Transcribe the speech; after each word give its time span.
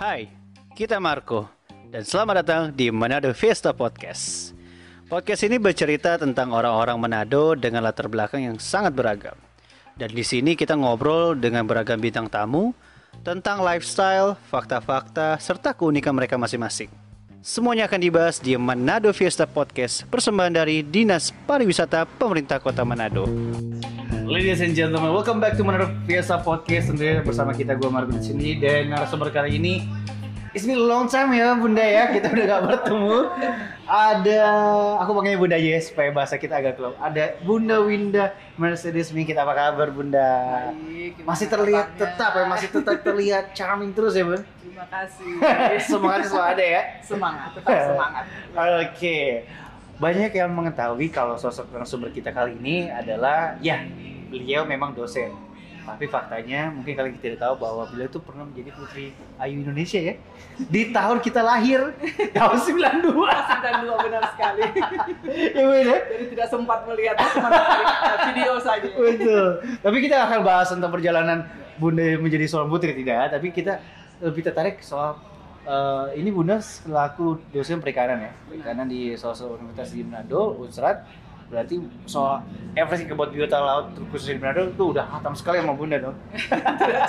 Hai, 0.00 0.32
kita 0.72 0.96
Marco 0.96 1.44
dan 1.92 2.02
selamat 2.06 2.34
datang 2.40 2.62
di 2.72 2.88
Manado 2.88 3.28
Fiesta 3.36 3.76
Podcast. 3.76 4.56
Podcast 5.10 5.42
ini 5.44 5.58
bercerita 5.58 6.16
tentang 6.16 6.54
orang-orang 6.56 6.96
Manado 6.96 7.52
dengan 7.58 7.82
latar 7.82 8.08
belakang 8.08 8.46
yang 8.46 8.56
sangat 8.56 8.96
beragam. 8.96 9.36
Dan 9.98 10.08
di 10.14 10.24
sini 10.24 10.56
kita 10.56 10.78
ngobrol 10.78 11.36
dengan 11.36 11.68
beragam 11.68 12.00
bintang 12.00 12.30
tamu 12.32 12.72
tentang 13.20 13.60
lifestyle, 13.60 14.40
fakta-fakta, 14.48 15.36
serta 15.36 15.76
keunikan 15.76 16.16
mereka 16.16 16.40
masing-masing. 16.40 16.88
Semuanya 17.44 17.88
akan 17.88 18.00
dibahas 18.00 18.40
di 18.40 18.56
Manado 18.56 19.12
Fiesta 19.12 19.44
Podcast, 19.44 20.08
persembahan 20.08 20.56
dari 20.64 20.80
Dinas 20.84 21.32
Pariwisata 21.44 22.08
Pemerintah 22.08 22.60
Kota 22.60 22.84
Manado. 22.84 23.28
Ladies 24.30 24.62
and 24.62 24.78
gentlemen, 24.78 25.10
welcome 25.10 25.42
back 25.42 25.58
to 25.58 25.66
Manado 25.66 25.90
Fiesta 26.06 26.38
Podcast. 26.38 26.94
Tentunya 26.94 27.18
bersama 27.18 27.50
kita 27.50 27.74
gue 27.74 27.90
Margo 27.90 28.14
di 28.14 28.22
sini 28.22 28.54
dan 28.56 28.86
narasumber 28.86 29.34
kali 29.34 29.58
ini 29.58 29.82
It's 30.50 30.66
been 30.66 30.78
a 30.78 30.86
long 30.86 31.06
time 31.06 31.30
ya 31.30 31.54
Bunda 31.54 31.78
ya, 31.78 32.10
kita 32.10 32.30
udah 32.30 32.44
gak 32.46 32.62
bertemu. 32.66 33.16
Ada, 33.86 34.42
aku 34.98 35.10
panggilnya 35.14 35.38
Bunda 35.38 35.54
aja 35.54 35.70
ya 35.78 35.80
supaya 35.82 36.10
bahasa 36.10 36.34
kita 36.38 36.58
agak 36.58 36.74
keluar. 36.74 36.94
Ada 36.98 37.38
Bunda 37.42 37.78
Winda 37.82 38.34
Mercedes 38.54 39.14
Mikit, 39.14 39.38
apa 39.38 39.54
kabar 39.54 39.94
Bunda? 39.94 40.30
Baik, 40.74 41.22
Masih 41.22 41.46
terlihat 41.46 41.94
kabarnya? 41.94 42.02
tetap 42.02 42.30
ya, 42.34 42.44
masih 42.50 42.68
tetap 42.70 42.96
terlihat 43.02 43.44
charming 43.54 43.94
terus 43.94 44.18
ya 44.18 44.26
Bun? 44.26 44.42
Terima 44.42 44.86
kasih. 44.90 45.30
Semangatnya 45.90 46.26
selalu 46.26 46.46
ada 46.50 46.64
ya? 46.66 46.82
semangat, 47.02 47.48
tetap 47.54 47.70
semangat. 47.94 48.24
Oke. 48.90 49.18
Banyak 50.00 50.32
yang 50.32 50.50
mengetahui 50.56 51.12
kalau 51.12 51.36
sosok 51.36 51.70
narasumber 51.70 52.08
kita 52.08 52.32
kali 52.32 52.56
ini 52.56 52.88
adalah 52.88 53.60
ya 53.60 53.84
beliau 54.30 54.62
memang 54.64 54.94
dosen. 54.94 55.34
Tapi 55.80 56.06
faktanya 56.06 56.70
mungkin 56.70 56.92
kalian 56.94 57.18
tidak 57.18 57.42
tahu 57.42 57.58
bahwa 57.58 57.82
beliau 57.88 58.06
itu 58.06 58.20
pernah 58.22 58.44
menjadi 58.46 58.70
putri 58.78 59.10
Ayu 59.42 59.64
Indonesia 59.64 59.98
ya. 59.98 60.14
Di 60.60 60.92
tahun 60.94 61.18
kita 61.18 61.40
lahir 61.42 61.96
tahun 62.38 62.58
92. 62.62 63.10
Dan 63.64 63.74
dua 63.82 63.96
benar 63.98 64.22
sekali. 64.30 64.62
ya 65.56 65.62
Bun 65.66 65.80
ya? 65.82 65.98
Jadi 66.06 66.24
tidak 66.36 66.46
sempat 66.52 66.78
melihat 66.86 67.16
cuma 67.34 67.48
video 68.30 68.52
saja. 68.62 68.86
Betul. 68.86 69.48
Tapi 69.82 69.96
kita 69.98 70.16
akan 70.30 70.38
bahas 70.46 70.68
tentang 70.70 70.92
perjalanan 70.94 71.48
Bunda 71.80 72.20
menjadi 72.20 72.44
seorang 72.44 72.68
putri 72.68 72.92
tidak, 72.92 73.32
tapi 73.32 73.48
kita 73.56 73.80
lebih 74.20 74.44
tertarik 74.44 74.84
soal 74.84 75.16
eh, 75.64 76.20
ini 76.20 76.28
Bunda 76.28 76.60
selaku 76.60 77.40
dosen 77.56 77.80
perikanan 77.80 78.20
ya. 78.20 78.32
Perikanan 78.52 78.84
di 78.84 79.16
salah 79.16 79.32
satu 79.32 79.56
universitas 79.56 79.96
di 79.96 80.04
Manado, 80.04 80.60
Unsrat. 80.60 81.08
Berarti 81.50 81.82
soal 82.06 82.46
everything 82.78 83.10
about 83.10 83.34
biota 83.34 83.58
laut 83.58 83.90
khususnya 84.14 84.38
di 84.38 84.42
Manado 84.46 84.70
itu 84.70 84.84
udah 84.94 85.02
hatam 85.02 85.34
sekali 85.34 85.58
sama 85.58 85.74
Bunda 85.74 85.98
dong. 85.98 86.16
ada, 86.46 87.02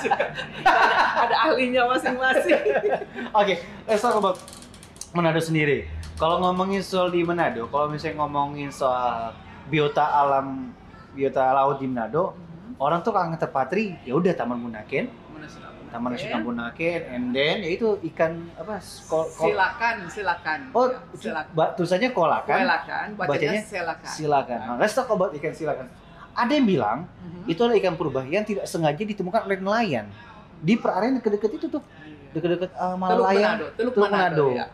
ada 1.30 1.36
ahlinya 1.46 1.86
masing-masing. 1.86 2.58
Oke, 3.40 3.62
let's 3.86 4.02
talk 4.02 4.18
about 4.18 4.42
Manado 5.14 5.38
sendiri. 5.38 5.86
Kalau 6.18 6.42
ngomongin 6.42 6.82
soal 6.82 7.14
di 7.14 7.22
Manado, 7.22 7.70
kalau 7.70 7.86
misalnya 7.94 8.26
ngomongin 8.26 8.74
soal 8.74 9.38
biota 9.70 10.10
alam, 10.10 10.74
biota 11.14 11.54
laut 11.54 11.78
di 11.78 11.86
Manado, 11.86 12.34
orang 12.82 13.06
tuh 13.06 13.14
kangen 13.14 13.38
terpatri, 13.38 14.02
ya 14.02 14.18
udah 14.18 14.34
Taman 14.34 14.58
Bunaken, 14.58 15.06
Taman 15.92 16.10
Nasional 16.10 16.40
Bunaken, 16.42 17.02
and 17.06 17.24
then 17.30 17.60
yaitu 17.60 17.84
ikan 18.08 18.48
apa? 18.56 18.80
Silakan, 18.80 20.08
silakan. 20.08 20.60
oh, 20.72 20.88
Ya, 20.88 21.00
silakan. 21.14 21.52
ba- 21.52 21.72
tulisannya 21.76 22.10
kolakan. 22.10 22.58
Silakan, 22.58 23.08
bacanya 23.14 23.32
Bacanya 23.52 23.62
silakan. 23.62 24.10
Silakan. 24.10 24.58
Nah, 24.58 24.76
let's 24.78 24.94
talk 24.94 25.08
about 25.08 25.32
ikan 25.34 25.52
silakan. 25.52 25.92
Ada 26.32 26.52
yang 26.54 26.64
bilang 26.66 27.00
Mhm. 27.20 27.44
itu 27.46 27.60
adalah 27.60 27.78
ikan 27.78 27.94
purba 27.94 28.24
yang 28.24 28.42
tidak 28.42 28.64
sengaja 28.64 29.04
ditemukan 29.04 29.44
oleh 29.44 29.60
nelayan 29.60 30.08
di 30.58 30.74
perairan 30.74 31.20
deket-deket 31.20 31.52
itu 31.54 31.68
tuh, 31.68 31.84
deket-deket 32.32 32.72
uh, 32.72 32.96
Teluk 32.96 33.00
Malayan, 33.20 33.44
Manado, 33.52 33.66
Teluk 33.76 33.94
Teluk 33.94 34.08
Manado. 34.08 34.16
Manado. 34.16 34.46
ya. 34.54 34.66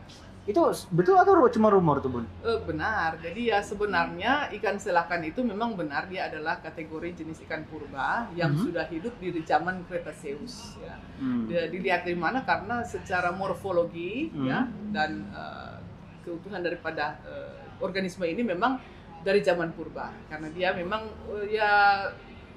Itu 0.48 0.64
betul 0.96 1.20
atau 1.20 1.36
cuma 1.52 1.68
rumor 1.68 2.00
tuh, 2.00 2.08
Bun? 2.08 2.26
Eh, 2.40 2.60
benar. 2.64 3.20
Jadi 3.20 3.52
ya 3.52 3.60
sebenarnya 3.60 4.48
ikan 4.56 4.80
selakan 4.80 5.28
itu 5.28 5.44
memang 5.44 5.76
benar 5.76 6.08
dia 6.08 6.32
adalah 6.32 6.64
kategori 6.64 7.20
jenis 7.20 7.44
ikan 7.44 7.68
purba 7.68 8.32
yang 8.32 8.56
Mhm. 8.56 8.64
sudah 8.64 8.88
hidup 8.88 9.12
di 9.20 9.36
zaman 9.44 9.84
Cretaceous 9.92 10.80
ya. 10.80 10.96
Hmm. 11.20 11.52
Dia 11.52 11.68
dilihat 11.68 12.08
dari 12.08 12.16
mana 12.16 12.48
karena 12.48 12.80
secara 12.88 13.36
morfologi 13.36 14.32
Hmm. 14.32 14.48
ya 14.48 14.60
dan 14.96 15.28
eh, 15.36 15.76
keutuhan 16.24 16.64
daripada 16.64 17.20
eh, 17.28 17.84
organisme 17.84 18.24
ini 18.24 18.40
memang 18.40 18.80
dari 19.28 19.44
zaman 19.44 19.76
purba 19.76 20.16
karena 20.32 20.48
dia 20.56 20.72
memang 20.72 21.12
eh, 21.36 21.60
ya 21.60 21.72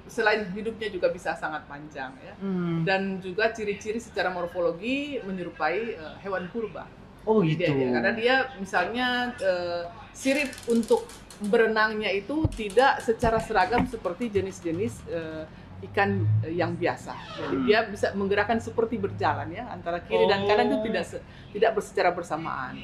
selain 0.07 0.47
hidupnya 0.51 0.87
juga 0.91 1.11
bisa 1.11 1.35
sangat 1.35 1.67
panjang 1.67 2.15
ya 2.23 2.33
Hmm. 2.39 2.87
dan 2.87 3.19
juga 3.19 3.51
ciri-ciri 3.51 3.99
secara 3.99 4.31
morfologi 4.31 5.19
menyerupai 5.19 5.79
eh, 5.91 6.15
hewan 6.23 6.47
purba. 6.47 6.87
Oh 7.23 7.39
Dia- 7.39 7.53
gitu. 7.53 7.71
dia- 7.71 7.91
karena 7.91 8.11
dia 8.13 8.35
misalnya 8.57 9.07
eh, 9.37 9.83
sirip 10.11 10.49
untuk 10.67 11.05
berenangnya 11.41 12.09
itu 12.09 12.45
tidak 12.47 13.01
secara 13.01 13.41
seragam 13.41 13.85
seperti 13.85 14.29
jenis-jenis 14.29 14.93
eh, 15.07 15.43
ikan 15.81 16.21
yang 16.45 16.77
biasa. 16.77 17.13
Jadi 17.41 17.55
Hmm. 17.57 17.65
dia 17.65 17.79
bisa 17.83 18.13
menggerakkan 18.13 18.61
seperti 18.61 19.01
berjalan 19.01 19.49
ya 19.49 19.65
antara 19.67 19.97
kiri 19.99 20.29
dan 20.29 20.45
kanan 20.45 20.69
itu 20.69 20.77
Oh. 20.77 20.85
tidak 20.85 21.03
tidak 21.49 21.71
secara 21.81 22.09
bersamaan. 22.13 22.77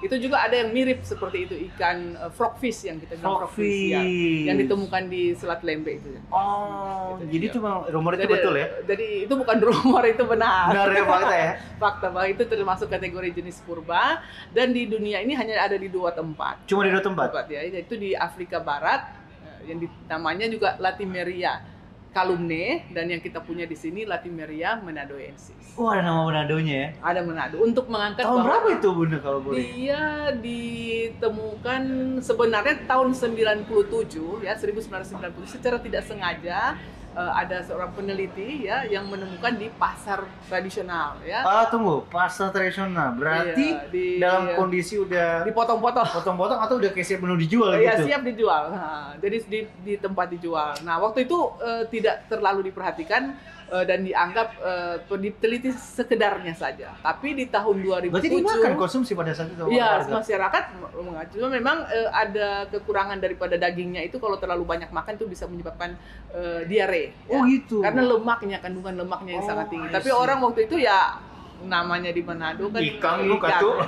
Itu 0.00 0.16
juga 0.16 0.40
ada 0.40 0.56
yang 0.56 0.70
mirip 0.70 1.00
seperti 1.02 1.44
itu 1.44 1.54
ikan 1.68 2.16
eh, 2.16 2.30
frogfish 2.30 2.88
yang 2.88 2.96
kita 2.96 3.14
bilang 3.14 3.44
frogfish 3.44 3.92
ya, 3.92 4.00
yang 4.46 4.56
ditemukan 4.56 5.02
di 5.06 5.32
Selat 5.32 5.60
Lembe 5.60 5.96
itu. 5.96 6.08
ya. 6.10 6.20
Oh, 6.30 7.20
Gitu, 7.20 7.36
jadi 7.36 7.46
iya. 7.46 7.54
cuma 7.54 7.70
rumor 7.86 8.12
itu 8.14 8.22
Jadi- 8.22 8.34
betul 8.34 8.54
ya? 8.54 8.66
Jadi 8.86 9.06
itu 9.24 9.34
bukan 9.34 9.56
rumor 9.68 10.02
itu 10.04 10.22
benar. 10.24 10.64
Benar 10.68 10.88
ya 10.90 11.04
fakta 11.04 11.34
ya? 11.34 11.50
Fakta 11.82 12.06
bahwa 12.08 12.26
itu 12.26 12.42
termasuk 12.44 12.88
kategori 12.88 13.28
jenis 13.34 13.60
purba 13.60 14.20
dan 14.50 14.70
di 14.70 14.84
dunia 14.84 15.18
ini 15.18 15.32
hanya 15.32 15.60
ada 15.60 15.74
di 15.74 15.86
dua 15.86 16.10
tempat. 16.10 16.64
Cuma 16.64 16.82
di 16.82 16.90
dua 16.90 17.00
tempat. 17.00 17.28
Tempat 17.28 17.46
ya, 17.48 17.60
yaitu 17.62 17.94
di 17.94 18.12
Afrika 18.12 18.56
Barat 18.58 19.04
eh, 19.42 19.68
yang 19.68 19.78
di- 19.78 19.92
namanya 20.06 20.48
juga 20.48 20.76
Latimeria 20.76 21.60
calumne 22.10 22.90
dan 22.90 23.06
yang 23.06 23.22
kita 23.22 23.38
punya 23.38 23.64
di 23.70 23.78
sini 23.78 24.02
Latimeria 24.02 24.82
menadoensis. 24.82 25.78
Oh 25.78 25.86
ada 25.86 26.02
nama 26.02 26.26
Manado-nya 26.26 26.74
ya? 26.74 26.88
Ada 26.98 27.20
Manado 27.22 27.62
untuk 27.62 27.86
mengangkat 27.86 28.26
Tahun 28.26 28.42
berapa 28.42 28.68
itu 28.74 28.88
Bunda 28.90 29.18
kalau 29.22 29.38
boleh? 29.38 29.62
Dia 29.62 30.34
ditemukan 30.34 31.82
sebenarnya 32.18 32.76
tahun 32.90 33.14
97 33.14 34.42
ya 34.42 34.58
1997 34.58 35.46
secara 35.46 35.78
tidak 35.78 36.02
sengaja 36.02 36.74
eh, 37.12 37.32
ada 37.36 37.58
seorang 37.58 37.90
peneliti 37.90 38.64
ya 38.64 38.82
yang 38.84 39.04
menemukan 39.04 39.52
di 39.52 39.66
pasar 39.72 40.20
tradisional 40.44 41.18
ya. 41.20 41.42
Ah 41.42 41.66
tunggu, 41.66 42.06
pasar 42.06 42.48
tradisional. 42.48 43.12
Berarti 43.12 43.66
Iya, 43.68 43.88
di- 43.88 44.18
dalam 44.18 44.54
kondisi 44.54 44.94
udah 44.96 45.42
dipotong-potong. 45.42 46.06
potong-potong 46.12 46.60
atau 46.60 46.74
udah 46.76 46.90
kayak 46.90 47.06
siap 47.06 47.20
menu 47.20 47.34
dijual 47.36 47.74
Iya 47.74 47.94
gitu? 47.96 48.06
siap 48.06 48.22
dijual. 48.22 48.62
Nah, 48.70 49.14
jadi 49.16 49.36
di, 49.42 49.60
di 49.80 49.94
tempat 49.96 50.26
dijual. 50.28 50.78
Nah 50.80 50.98
waktu 50.98 51.24
itu 51.24 51.38
eh, 51.58 51.82
tidak 51.88 52.26
terlalu 52.26 52.66
diperhatikan 52.66 53.34
eh, 53.70 53.84
dan 53.86 54.02
dianggap 54.02 54.48
eh, 54.60 54.96
diteliti 55.16 55.70
sekedarnya 55.70 56.52
saja. 56.52 56.90
Tapi 56.98 57.38
di 57.38 57.46
tahun 57.46 57.80
2007 57.80 58.10
Berarti 58.10 58.30
dimakan 58.30 58.72
konsumsi 58.76 59.12
pada 59.14 59.32
saat 59.32 59.54
itu? 59.54 59.62
Iya, 59.70 60.04
masyarakat 60.10 60.64
mengacu. 60.98 61.36
Memang 61.46 61.86
eh, 61.88 62.10
ada 62.10 62.66
kekurangan 62.68 63.22
daripada 63.22 63.54
dagingnya 63.54 64.02
itu 64.04 64.18
kalau 64.18 64.36
terlalu 64.36 64.66
banyak 64.66 64.90
makan 64.90 65.14
itu 65.16 65.26
bisa 65.30 65.46
menyebabkan 65.46 65.94
eh, 66.34 66.66
diare. 66.66 67.14
ya. 67.30 67.38
Oh 67.38 67.46
gitu. 67.46 67.80
Karena 67.80 68.02
lemaknya, 68.04 68.58
kandungan 68.58 68.98
lemaknya 68.98 69.38
yang 69.38 69.44
Oh, 69.44 69.48
sangat 69.48 69.66
tinggi. 69.72 69.88
Tapi 69.88 70.10
orang 70.12 70.38
waktu 70.44 70.68
itu 70.68 70.76
ya 70.76 71.16
namanya 71.60 72.08
di 72.08 72.24
Manado 72.24 72.72
kan 72.72 72.80
Ikan 72.80 73.28
lu 73.28 73.36
katu. 73.36 73.68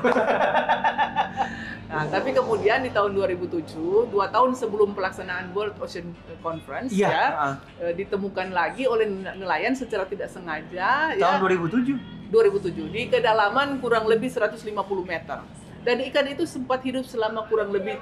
Nah, 1.92 2.08
tapi 2.08 2.32
kemudian 2.32 2.80
di 2.80 2.88
tahun 2.88 3.12
2007, 3.12 4.08
dua 4.08 4.32
tahun 4.32 4.56
sebelum 4.56 4.96
pelaksanaan 4.96 5.52
World 5.52 5.76
Ocean 5.76 6.16
Conference 6.40 6.88
Iya. 6.88 7.08
ya, 7.12 7.24
ah. 7.36 7.54
eh, 7.84 7.92
ditemukan 7.92 8.48
lagi 8.48 8.88
oleh 8.88 9.04
nelayan 9.36 9.76
secara 9.76 10.08
tidak 10.08 10.32
sengaja 10.32 11.12
Tahun 11.12 11.20
ya 11.20 11.44
2007. 11.44 12.32
2007 12.32 12.88
di 12.88 13.12
kedalaman 13.12 13.76
kurang 13.84 14.08
lebih 14.08 14.32
150 14.32 14.72
meter. 15.04 15.44
Dan 15.84 16.00
ikan 16.08 16.26
itu 16.32 16.48
sempat 16.48 16.80
hidup 16.80 17.04
selama 17.04 17.44
kurang 17.44 17.68
lebih 17.76 18.00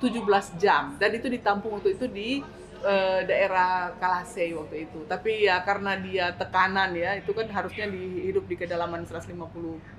17 0.00 0.56
jam 0.56 0.96
dan 0.96 1.12
itu 1.12 1.28
ditampung 1.28 1.76
waktu 1.76 2.00
itu 2.00 2.08
di 2.08 2.40
eh, 2.80 3.20
daerah 3.28 3.92
Kalasei 4.00 4.56
waktu 4.56 4.88
itu. 4.88 5.04
Tapi 5.04 5.52
ya 5.52 5.60
karena 5.68 6.00
dia 6.00 6.32
tekanan 6.32 6.96
ya, 6.96 7.20
itu 7.20 7.36
kan 7.36 7.44
harusnya 7.52 7.92
di, 7.92 8.24
hidup 8.24 8.48
di 8.48 8.56
kedalaman 8.56 9.04
150 9.04 9.36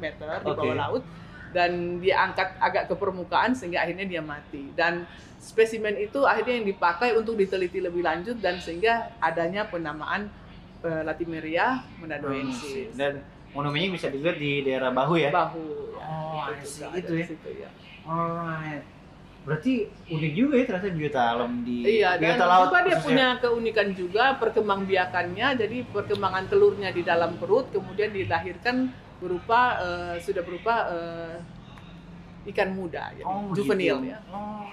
meter 0.02 0.26
di 0.42 0.50
bawah 0.50 0.74
laut 0.74 1.06
dan 1.54 2.02
dia 2.02 2.20
angkat 2.20 2.58
agak 2.58 2.90
ke 2.90 2.96
permukaan 2.98 3.54
sehingga 3.54 3.86
akhirnya 3.86 4.10
dia 4.10 4.22
mati. 4.26 4.74
Dan 4.74 5.06
spesimen 5.38 5.94
itu 5.96 6.26
akhirnya 6.26 6.60
yang 6.60 6.68
dipakai 6.68 7.14
untuk 7.14 7.38
diteliti 7.38 7.80
lebih 7.80 8.02
lanjut 8.02 8.42
dan 8.42 8.58
sehingga 8.58 9.14
adanya 9.22 9.70
penamaan 9.70 10.28
eh, 10.82 11.02
Latimeria 11.06 11.86
menadoensis. 12.02 12.98
Dan 12.98 13.22
monumennya 13.54 13.94
bisa 13.94 14.10
dilihat 14.10 14.42
di 14.42 14.66
daerah 14.66 14.90
Bahu 14.90 15.14
ya? 15.16 15.30
bahu 15.30 15.94
ya, 15.96 16.02
Oh, 16.04 16.44
itu 16.52 16.68
Itu 17.00 17.14
ya. 17.16 17.26
situ, 17.30 17.50
ya. 17.62 17.70
Alright. 18.04 18.84
Berarti 19.44 19.92
unik 20.08 20.34
juga 20.40 20.56
ya 20.56 20.66
ternyata 20.72 20.88
biota 20.96 21.22
alam 21.36 21.52
di 21.68 22.00
Iya, 22.00 22.16
dan 22.16 22.40
biota 22.40 22.46
laut 22.48 22.68
juga 22.72 22.80
dia 22.88 22.98
punya 23.04 23.28
keunikan 23.44 23.88
juga 23.92 24.24
perkembangbiakannya. 24.40 25.48
Jadi 25.60 25.78
perkembangan 25.92 26.48
telurnya 26.48 26.90
di 26.96 27.04
dalam 27.04 27.36
perut, 27.36 27.68
kemudian 27.76 28.16
dilahirkan 28.16 28.88
berupa 29.24 29.80
eh, 29.80 30.16
sudah 30.20 30.44
berupa 30.44 30.76
eh, 30.92 31.36
ikan 32.52 32.76
muda, 32.76 33.16
ya, 33.16 33.24
Oh, 33.24 33.56
juvenil 33.56 34.04
gitu. 34.04 34.12
ya. 34.12 34.20
Oh. 34.28 34.68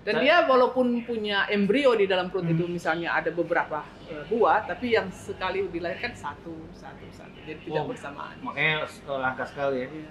Dan 0.00 0.16
Nah. 0.16 0.22
dia 0.24 0.36
walaupun 0.48 1.04
punya 1.04 1.44
embrio 1.46 1.92
di 1.92 2.08
dalam 2.08 2.32
perut 2.32 2.48
Hmm. 2.48 2.56
itu 2.56 2.64
misalnya 2.64 3.12
ada 3.12 3.28
beberapa 3.28 3.84
eh, 4.08 4.24
buah, 4.26 4.64
tapi 4.64 4.96
yang 4.96 5.12
sekali 5.12 5.68
dilahirkan 5.68 6.16
satu, 6.16 6.56
satu, 6.72 7.04
satu. 7.12 7.36
Jadi 7.44 7.60
tidak 7.62 7.84
Wow. 7.84 7.90
bersamaan. 7.92 8.36
Makanya 8.40 8.88
langka 9.06 9.44
sekali 9.44 9.84
ya. 9.84 9.88
Iya. 9.92 10.10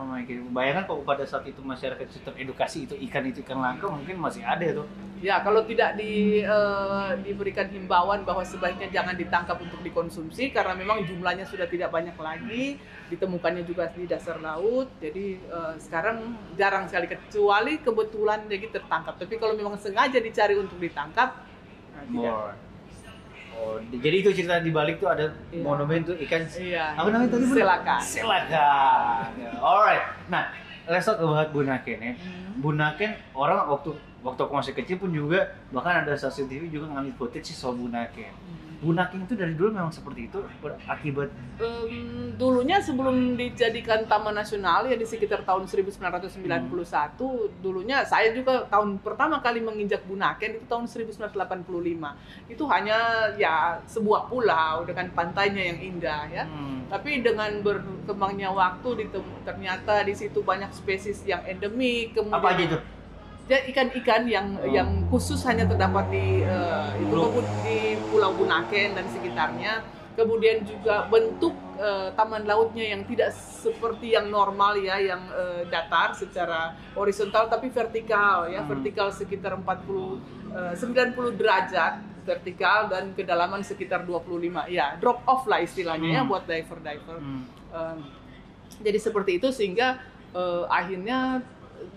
Oh 0.00 0.08
my 0.08 0.24
god. 0.24 0.48
Bayangkan 0.56 0.84
kalau 0.88 1.04
pada 1.04 1.28
saat 1.28 1.44
itu 1.44 1.60
masyarakat 1.60 2.08
itu 2.08 2.24
teredukasi 2.24 2.88
itu 2.88 2.96
ikan 3.04 3.20
itu 3.28 3.44
ikan 3.44 3.60
langka 3.60 3.84
mungkin 3.92 4.16
masih 4.16 4.40
ada 4.40 4.64
tuh. 4.72 4.88
Ya, 5.20 5.44
kalau 5.44 5.60
tidak 5.68 6.00
di, 6.00 6.40
eh, 6.40 7.10
diberikan 7.20 7.68
himbauan 7.68 8.24
bahwa 8.24 8.40
sebaiknya 8.40 8.88
jangan 8.88 9.12
ditangkap 9.12 9.60
untuk 9.60 9.76
dikonsumsi 9.84 10.56
karena 10.56 10.72
memang 10.72 11.04
jumlahnya 11.04 11.44
sudah 11.44 11.68
tidak 11.68 11.92
banyak 11.92 12.16
lagi, 12.16 12.80
ditemukannya 13.12 13.68
juga 13.68 13.92
di 13.92 14.08
dasar 14.08 14.40
laut. 14.40 14.88
Jadi 15.04 15.36
eh, 15.36 15.74
sekarang 15.76 16.32
jarang 16.56 16.88
sekali 16.88 17.12
kecuali 17.12 17.76
kebetulan 17.84 18.48
jadi 18.48 18.72
tertangkap. 18.72 19.20
Tapi 19.20 19.36
kalau 19.36 19.52
memang 19.52 19.76
sengaja 19.76 20.16
dicari 20.16 20.56
untuk 20.56 20.80
ditangkap, 20.80 21.36
nah, 21.92 22.04
tidak. 22.08 22.32
More. 22.32 22.69
Oh, 23.60 23.76
di- 23.78 24.00
jadi 24.00 24.16
itu 24.18 24.30
cerita 24.32 24.56
di 24.56 24.72
balik 24.72 24.96
tuh 24.96 25.06
ada 25.06 25.28
Iya. 25.50 25.60
monumen 25.60 26.00
tuh 26.00 26.16
ikan 26.18 26.40
Iya. 26.48 26.96
apa 26.96 27.08
namanya 27.08 27.28
tadi? 27.30 27.44
Bu? 27.44 27.54
Silakan. 27.54 28.00
Silakan. 28.00 29.28
Alright. 29.54 30.02
Nah, 30.26 30.48
let's 30.86 31.04
talk 31.04 31.18
about 31.18 31.50
Bunaken 31.50 31.98
ya. 32.00 32.12
Hmm. 32.14 32.56
Bunaken 32.58 33.10
orang 33.32 33.68
waktu 33.68 33.90
waktu 34.20 34.40
aku 34.42 34.52
masih 34.54 34.72
kecil 34.74 34.96
pun 34.96 35.10
juga 35.10 35.44
bahkan 35.68 36.00
ada 36.00 36.12
stasiun 36.12 36.44
TV 36.44 36.68
juga 36.68 36.88
ngambil 36.90 37.12
footage 37.14 37.46
sih 37.46 37.54
soal 37.54 37.72
Bunaken. 37.74 38.32
Bunaken 38.80 39.28
itu 39.28 39.34
dari 39.36 39.52
dulu 39.52 39.76
memang 39.76 39.92
seperti 39.92 40.32
itu 40.32 40.40
berakibat 40.64 41.28
Em, 41.60 42.32
dulunya 42.40 42.80
sebelum 42.80 43.36
dijadikan 43.36 44.08
Taman 44.08 44.32
Nasional 44.32 44.88
ya 44.88 44.96
di 44.96 45.04
sekitar 45.04 45.44
tahun 45.44 45.68
1991 45.68 46.72
dulunya 47.60 48.00
saya 48.00 48.32
juga 48.32 48.64
tahun 48.72 48.96
pertama 49.04 49.44
kali 49.44 49.60
menginjak 49.60 50.00
Bunaken 50.08 50.56
itu 50.56 50.64
tahun 50.64 50.88
1985 50.88 52.48
itu 52.48 52.64
hanya 52.72 53.28
ya 53.36 53.76
sebuah 53.84 54.32
pulau 54.32 54.88
dengan 54.88 55.12
pantainya 55.12 55.76
yang 55.76 55.78
indah 55.84 56.22
ya. 56.32 56.44
Hmm, 56.48 56.88
tapi 56.88 57.20
dengan 57.20 57.60
berkembangnya 57.60 58.48
waktu 58.56 59.12
ternyata 59.44 60.00
di 60.08 60.16
situ 60.16 60.40
banyak 60.40 60.72
spesies 60.72 61.20
yang 61.28 61.44
endemik 61.44 62.16
kemudian 62.16 62.40
apa 62.40 62.56
aja 62.56 62.62
itu? 62.64 62.78
Ya 63.50 63.58
ikan-ikan 63.66 64.22
yang 64.30 64.46
Oh. 64.54 64.70
yang 64.70 64.88
khusus 65.10 65.42
hanya 65.42 65.66
terdapat 65.66 66.06
di 66.08 66.46
eh, 66.46 66.88
itu 67.02 67.18
di 67.66 67.78
Pulau 68.06 68.30
Bunaken 68.32 68.94
dan 68.94 69.06
sekitarnya. 69.10 69.72
Kemudian 70.14 70.62
juga 70.62 71.10
bentuk 71.10 71.50
eh, 71.74 72.08
taman 72.14 72.44
lautnya 72.44 72.94
yang 72.94 73.02
tidak 73.04 73.34
seperti 73.34 74.12
yang 74.12 74.30
normal 74.30 74.78
ya, 74.78 75.02
yang 75.02 75.22
eh, 75.32 75.66
datar 75.66 76.14
secara 76.14 76.76
horizontal 76.94 77.48
tapi 77.48 77.68
vertikal 77.68 78.46
ya, 78.46 78.62
Hmm. 78.62 78.70
vertikal 78.70 79.10
sekitar 79.10 79.58
40 79.58 80.22
eh, 80.52 80.74
90 80.76 81.34
derajat 81.34 81.94
vertikal 82.20 82.86
dan 82.86 83.10
kedalaman 83.10 83.64
sekitar 83.64 84.04
25 84.04 84.68
ya 84.68 84.94
drop 84.96 85.24
off 85.24 85.48
lah 85.48 85.58
istilahnya 85.58 86.06
ya 86.12 86.22
Hmm. 86.22 86.30
buat 86.30 86.44
diver 86.44 86.78
diver 86.78 87.18
Hmm. 87.18 87.42
Um, 87.70 87.98
jadi 88.78 88.98
seperti 88.98 89.38
itu 89.38 89.48
sehingga 89.50 89.98
uh, 90.30 90.68
akhirnya 90.68 91.40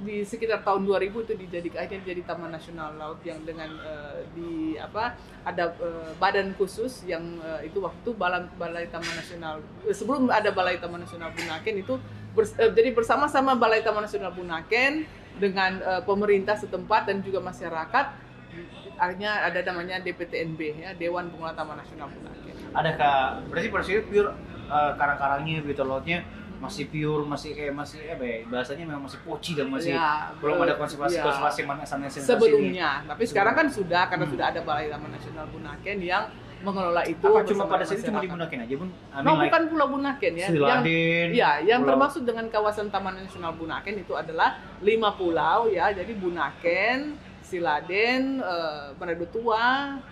di 0.04 0.24
sekitar 0.24 0.64
tahun 0.64 0.88
2000 0.88 1.12
itu 1.12 1.34
dijadikan 1.36 1.80
akhirnya 1.84 2.06
jadi 2.16 2.22
Taman 2.24 2.52
Nasional 2.52 2.90
Laut 2.96 3.20
yang 3.28 3.40
dengan 3.44 3.70
uh, 3.80 4.24
di 4.36 4.80
apa 4.80 5.16
ada 5.44 5.76
uh, 5.80 6.12
badan 6.18 6.56
khusus 6.56 7.04
yang 7.04 7.40
uh, 7.44 7.60
itu 7.62 7.84
waktu 7.84 8.10
Balai, 8.16 8.48
Balai 8.56 8.88
Taman 8.88 9.14
Nasional 9.16 9.60
sebelum 9.92 10.32
ada 10.32 10.50
Balai 10.52 10.80
Taman 10.80 11.04
Nasional 11.04 11.32
Bunaken 11.36 11.76
itu 11.80 12.00
bers- 12.34 12.58
eh, 12.58 12.72
jadi 12.72 12.92
bersama-sama 12.92 13.54
Balai 13.56 13.84
Taman 13.84 14.06
Nasional 14.08 14.34
Bunaken 14.34 15.06
dengan 15.38 15.82
uh, 15.82 16.02
pemerintah 16.06 16.54
setempat 16.54 17.10
dan 17.10 17.26
juga 17.26 17.42
masyarakat 17.42 18.06
akhirnya 18.98 19.50
ada 19.50 19.60
namanya 19.66 19.98
DPTNB 20.02 20.60
ya 20.80 20.90
Dewan 20.94 21.34
Pengelola 21.34 21.58
Taman 21.58 21.78
Nasional 21.82 22.08
Bunaken. 22.14 22.56
Adakah 22.74 23.42
berarti 23.50 23.68
itu 23.70 24.04
pure 24.10 24.30
eh, 24.70 24.92
karang-karangnya 24.98 25.66
biota 25.66 25.84
lautnya 25.86 26.22
masih 26.64 26.86
pure, 26.88 27.24
masih 27.24 27.50
kayak 27.52 27.74
masih 27.74 28.00
apa 28.08 28.24
ya, 28.24 28.38
bahasanya 28.46 28.84
memang 28.86 29.04
masih 29.04 29.20
poci 29.22 29.52
dan 29.52 29.68
masih 29.68 29.92
Ya, 29.92 30.32
belum 30.40 30.56
ada 30.58 30.72
eh, 30.72 30.78
konservasi 30.78 31.16
ya. 31.16 31.24
konservasi 31.24 31.62
mana 31.64 31.84
sana 31.84 32.08
sini. 32.08 32.24
sebelumnya. 32.24 33.04
Tapi 33.04 33.24
sekarang 33.24 33.54
kan 33.54 33.68
sudah 33.68 34.08
karena 34.08 34.24
Hmm. 34.24 34.34
sudah 34.34 34.46
ada 34.48 34.60
Balai 34.62 34.88
Taman 34.88 35.12
Nasional 35.12 35.46
Bunaken 35.48 35.98
yang 36.00 36.24
mengelola 36.62 37.04
itu. 37.04 37.28
Apa 37.28 37.44
cuma 37.44 37.68
pada 37.68 37.84
saat 37.84 38.00
itu 38.00 38.08
cuma 38.08 38.18
masyarakat. 38.18 38.24
digunakan 38.48 38.58
aja 38.64 38.76
pun? 38.78 38.88
I 38.88 38.96
mean 39.14 39.22
No, 39.22 39.32
like 39.34 39.44
bukan 39.46 39.62
Pulau 39.68 39.88
Bunaken 39.90 40.32
ya. 40.34 40.40
Yang 40.40 40.52
Siladin. 40.56 41.28
ya, 41.34 41.52
yang 41.62 41.80
Pulau- 41.80 41.90
termasuk 41.92 42.22
dengan 42.24 42.46
kawasan 42.48 42.88
Taman 42.88 43.14
Nasional 43.20 43.52
Bunaken 43.54 43.96
itu 43.98 44.14
adalah 44.14 44.50
lima 44.80 45.12
pulau 45.12 45.68
ya. 45.68 45.92
Jadi 45.92 46.16
Bunaken, 46.16 47.00
Siladen, 47.44 48.40
eh, 48.40 48.86
Manado 48.96 49.28
Tua, 49.28 49.66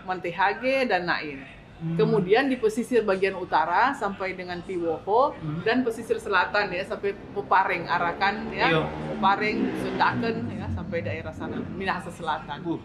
Mantehage 0.03 0.85
dan 0.85 1.05
Nain. 1.05 1.39
Hmm. 1.81 1.97
Kemudian 1.97 2.45
di 2.45 2.61
pesisir 2.61 3.01
bagian 3.01 3.33
utara 3.33 3.89
sampai 3.91 4.37
dengan 4.37 4.61
Tiwoho 4.61 5.33
Hmm. 5.33 5.65
dan 5.65 5.81
pesisir 5.81 6.21
selatan 6.21 6.69
ya 6.69 6.85
sampai 6.85 7.17
Pepareng 7.33 7.89
Arakan 7.89 8.53
ya. 8.53 8.69
Iya. 8.69 8.81
Pepareng, 9.09 9.57
Sundaken 9.81 10.35
ya 10.53 10.69
sampai 10.69 11.01
daerah 11.01 11.33
sana 11.33 11.57
Minahasa 11.73 12.13
Selatan. 12.13 12.61
Uh, 12.61 12.77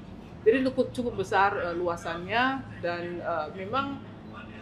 Jadi 0.42 0.64
cukup 0.64 0.96
cukup 0.96 1.14
besar 1.20 1.52
eh, 1.58 1.74
luasannya 1.74 2.44
dan 2.80 3.02
eh, 3.18 3.46
memang 3.54 4.00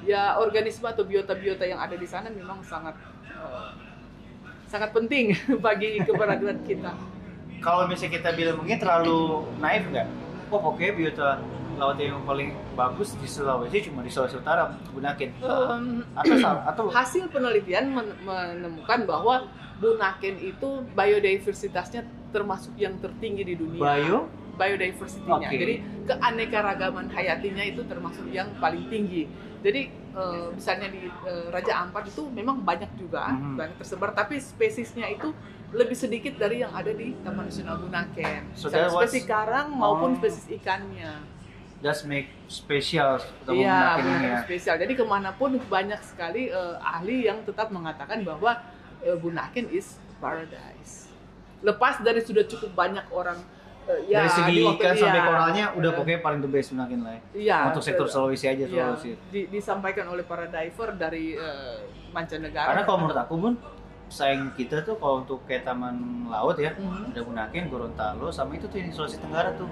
ya 0.03 0.35
organisme 0.37 0.85
atau 0.85 1.05
biota-biota 1.05 1.63
yang 1.63 1.79
ada 1.79 1.95
di 1.95 2.05
sana 2.05 2.27
memang 2.27 2.59
sangat 2.61 2.99
eh, 3.31 3.71
sangat 4.67 4.91
penting 4.91 5.31
bagi 5.65 6.03
keberadaan 6.03 6.59
kita. 6.65 6.91
kalau 7.61 7.87
misalnya 7.87 8.19
kita 8.19 8.31
bilang 8.35 8.59
mungkin 8.59 8.77
terlalu 8.77 9.47
naif 9.57 9.87
nggak? 9.89 10.09
Oh 10.51 10.59
pokoknya 10.59 10.93
biota 10.93 11.29
laut 11.85 11.99
yang 11.99 12.25
paling 12.25 12.49
bagus 12.73 13.13
di 13.15 13.27
Sulawesi 13.27 13.85
cuma 13.85 14.01
di 14.01 14.09
Sulawesi 14.09 14.37
Utara 14.37 14.65
Bunaken. 14.89 15.31
Em, 15.37 15.85
Atau 16.15 16.37
atau 16.71 16.85
hasil 16.89 17.29
penelitian 17.29 17.91
men- 17.91 18.17
menemukan 18.19 19.05
bahwa 19.05 19.45
Bunaken 19.75 20.41
itu 20.41 20.69
biodiversitasnya 20.91 22.03
termasuk 22.31 22.73
yang 22.75 22.97
tertinggi 22.99 23.45
di 23.45 23.55
dunia. 23.55 23.81
bio 23.81 24.27
biodiversity-nya. 24.55 25.35
Oke. 25.45 25.57
Jadi 25.57 25.75
keanekaragaman 26.07 27.11
hayatinya 27.11 27.65
itu 27.65 27.83
termasuk 27.83 28.31
yang 28.31 28.55
paling 28.57 28.87
tinggi. 28.87 29.27
Jadi 29.61 29.83
eh, 29.91 30.47
misalnya 30.49 30.89
di 30.89 31.05
eh, 31.05 31.47
Raja 31.51 31.83
Ampat 31.83 32.07
itu 32.07 32.23
memang 32.29 32.63
banyak 32.63 32.87
juga, 32.95 33.29
Mhm. 33.29 33.59
banyak 33.59 33.77
tersebar, 33.77 34.15
tapi 34.15 34.39
spesiesnya 34.39 35.11
itu 35.11 35.35
lebih 35.75 35.99
sedikit 35.99 36.39
dari 36.39 36.63
yang 36.63 36.71
ada 36.71 36.95
di 36.95 37.19
Taman 37.19 37.51
Nasional 37.51 37.83
Bunaken. 37.83 38.55
So 38.55 38.71
was- 38.71 38.95
spesies 38.95 39.27
karang 39.27 39.75
maupun 39.75 40.15
Oh. 40.15 40.17
spesies 40.17 40.47
ikannya. 40.49 41.34
Does 41.85 42.01
make 42.03 42.33
special 42.49 43.21
Taman 43.45 43.61
Iya, 43.61 44.01
ya. 44.01 44.37
spesial. 44.41 44.75
Jadi 44.75 44.93
ke 44.95 45.05
mana 45.05 45.31
pun 45.31 45.61
banyak 45.61 46.01
sekali 46.01 46.49
eh, 46.49 46.77
ahli 46.81 47.29
yang 47.29 47.45
tetap 47.45 47.69
mengatakan 47.69 48.25
bahwa 48.25 48.57
eh, 48.99 49.13
Bunaken 49.15 49.69
is 49.69 50.01
paradise. 50.17 51.13
Lepas 51.61 52.01
dari 52.01 52.19
sudah 52.19 52.41
cukup 52.43 52.73
banyak 52.73 53.05
orang 53.11 53.37
eh, 53.85 54.01
ya 54.09 54.25
Dari 54.25 54.31
segi 54.33 54.57
ikan 54.67 54.97
sampai 54.97 55.21
koralnya 55.23 55.65
udah 55.73 55.91
pokoknya 55.93 56.21
paling 56.21 56.41
the 56.41 56.49
best 56.49 56.73
Bunaken 56.73 57.01
lah 57.01 57.13
ya. 57.13 57.23
Iya. 57.37 57.59
Untuk 57.69 57.85
sektor 57.85 58.09
Sulawesi 58.09 58.47
aja 58.47 58.65
Iya, 58.65 58.97
Sulawesi. 58.97 59.11
di- 59.29 59.49
disampaikan 59.49 60.09
oleh 60.09 60.25
para 60.25 60.49
diver 60.49 60.97
dari 60.97 61.37
eh, 61.37 61.79
mancanegara. 62.11 62.73
Karena 62.73 62.83
kalau 62.83 62.99
menurut 62.99 63.19
aku 63.19 63.35
pun 63.39 63.53
saing 64.07 64.53
kita 64.55 64.81
tuh 64.81 64.97
kalau 64.97 65.21
untuk 65.21 65.45
kayak 65.45 65.65
taman 65.65 65.97
laut 66.25 66.57
ya 66.57 66.73
Mhm. 66.73 67.13
ada 67.13 67.21
Bunaken, 67.21 67.65
Gorontalo 67.69 68.29
sama 68.29 68.55
itu 68.55 68.65
tuh 68.65 68.77
yang 68.79 68.89
di 68.89 68.95
Sulawesi 68.95 69.19
Tenggara 69.19 69.53
tuh 69.53 69.69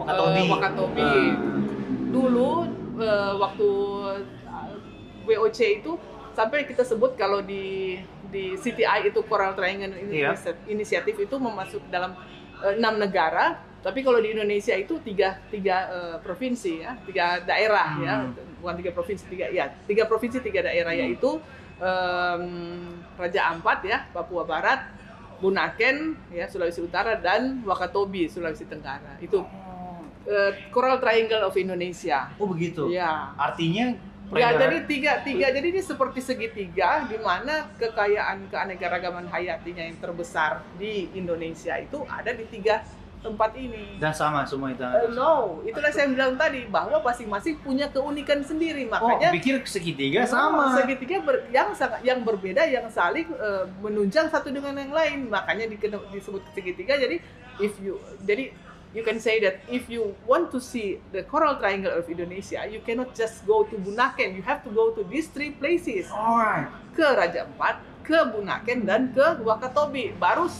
Wakatobi. 0.00 0.40
Wakatobi. 0.48 1.02
Nah, 1.02 1.34
Dulu 2.10 2.48
eh, 2.98 3.32
waktu 3.36 3.68
WOC 5.22 5.60
itu 5.78 5.92
sampai 6.32 6.64
kita 6.64 6.82
sebut 6.82 7.14
kalau 7.14 7.40
di 7.40 7.98
di 8.26 8.54
CTI 8.54 9.06
itu 9.06 9.20
Coral 9.22 9.52
Triangle 9.52 9.94
Ini- 9.96 10.22
Iya. 10.22 10.32
Initiative 10.66 11.18
itu 11.20 11.36
memasuk 11.36 11.82
dalam 11.88 12.14
enam 12.62 12.94
negara, 12.96 13.56
tapi 13.80 14.00
kalau 14.00 14.18
di 14.18 14.30
Indonesia 14.30 14.72
itu 14.72 14.98
tiga 15.00 15.38
tiga 15.48 15.76
eh, 15.88 16.16
provinsi 16.18 16.72
ya, 16.78 16.92
tiga 17.02 17.40
daerah 17.40 17.88
ya, 17.98 18.14
Hmm. 18.22 18.34
bukan 18.58 18.74
tiga 18.76 18.90
provinsi 18.90 19.24
tiga 19.26 19.46
ya, 19.48 19.70
tiga 19.84 20.04
provinsi 20.04 20.38
tiga 20.40 20.60
daerah 20.62 20.92
Hmm. 20.92 21.02
yaitu 21.02 21.30
em, 21.80 22.44
Raja 23.16 23.40
Ampat 23.48 23.78
ya, 23.82 24.04
Papua 24.10 24.44
Barat, 24.44 24.84
Bunaken 25.40 25.96
ya 26.30 26.44
Sulawesi 26.44 26.80
Utara 26.80 27.16
dan 27.16 27.64
Wakatobi 27.64 28.28
Sulawesi 28.28 28.68
Tenggara. 28.68 29.16
Itu 29.18 29.40
eh, 30.30 30.70
Coral 30.70 30.96
Triangle 30.96 31.42
of 31.42 31.54
Indonesia. 31.54 32.30
Oh 32.36 32.46
begitu. 32.46 32.86
Ya. 32.88 33.34
Artinya 33.34 33.98
Ya, 34.30 34.54
jadi 34.54 34.86
tiga, 34.86 35.26
tiga, 35.26 35.50
jadi 35.50 35.74
ini 35.74 35.82
seperti 35.82 36.22
segitiga 36.22 37.02
di 37.02 37.18
mana 37.18 37.66
kekayaan 37.74 38.46
keanekaragaman 38.46 39.26
hayatinya 39.26 39.82
yang 39.82 39.98
terbesar 39.98 40.62
di 40.78 41.10
Indonesia 41.12 41.74
itu 41.74 42.06
ada 42.06 42.30
di 42.30 42.46
tiga 42.46 42.78
tempat 43.20 43.52
ini. 43.52 43.98
dan 43.98 44.14
sama 44.14 44.46
semua 44.46 44.70
itu. 44.70 44.80
Uh, 44.80 45.10
no, 45.10 45.32
itulah 45.60 45.90
saya 45.90 46.06
bilang 46.06 46.38
tadi 46.38 46.64
bahwa 46.64 47.02
masing-masing 47.02 47.58
punya 47.58 47.90
keunikan 47.90 48.38
sendiri. 48.40 48.86
Oh, 48.86 49.02
Makanya 49.10 49.34
pikir 49.34 49.66
segitiga 49.66 50.22
Oh, 50.22 50.30
sama. 50.30 50.78
segitiga 50.78 51.20
ber- 51.20 51.50
yang 51.50 51.74
sangat 51.74 51.98
yang 52.00 52.22
berbeda 52.22 52.64
yang 52.64 52.86
saling 52.86 53.26
uh, 53.34 53.66
menunjang 53.82 54.30
satu 54.30 54.48
dengan 54.48 54.72
yang 54.72 54.94
lain. 54.94 55.26
Makanya 55.26 55.66
dikena- 55.66 56.06
disebut 56.08 56.46
segitiga. 56.54 56.94
Jadi 56.94 57.18
if 57.58 57.74
you 57.76 57.98
jadi 58.22 58.54
you 58.94 59.02
can 59.06 59.22
say 59.22 59.38
that 59.40 59.62
if 59.70 59.86
you 59.86 60.14
want 60.26 60.50
to 60.50 60.58
see 60.58 60.98
the 61.14 61.22
coral 61.22 61.56
triangle 61.56 61.94
of 61.94 62.10
Indonesia, 62.10 62.66
you 62.66 62.82
cannot 62.82 63.14
just 63.14 63.46
go 63.46 63.62
to 63.62 63.74
Bunaken. 63.78 64.34
You 64.34 64.42
have 64.42 64.66
to 64.66 64.70
go 64.70 64.90
to 64.90 65.06
these 65.06 65.30
three 65.30 65.54
places. 65.54 66.10
Alright. 66.10 66.66
Ke 66.94 67.06
Raja 67.14 67.46
Ampat, 67.46 67.78
ke 68.02 68.18
Bunaken 68.34 68.82
dan 68.86 69.14
ke 69.14 69.38
Wakatobi. 69.46 70.18
Baru 70.18 70.50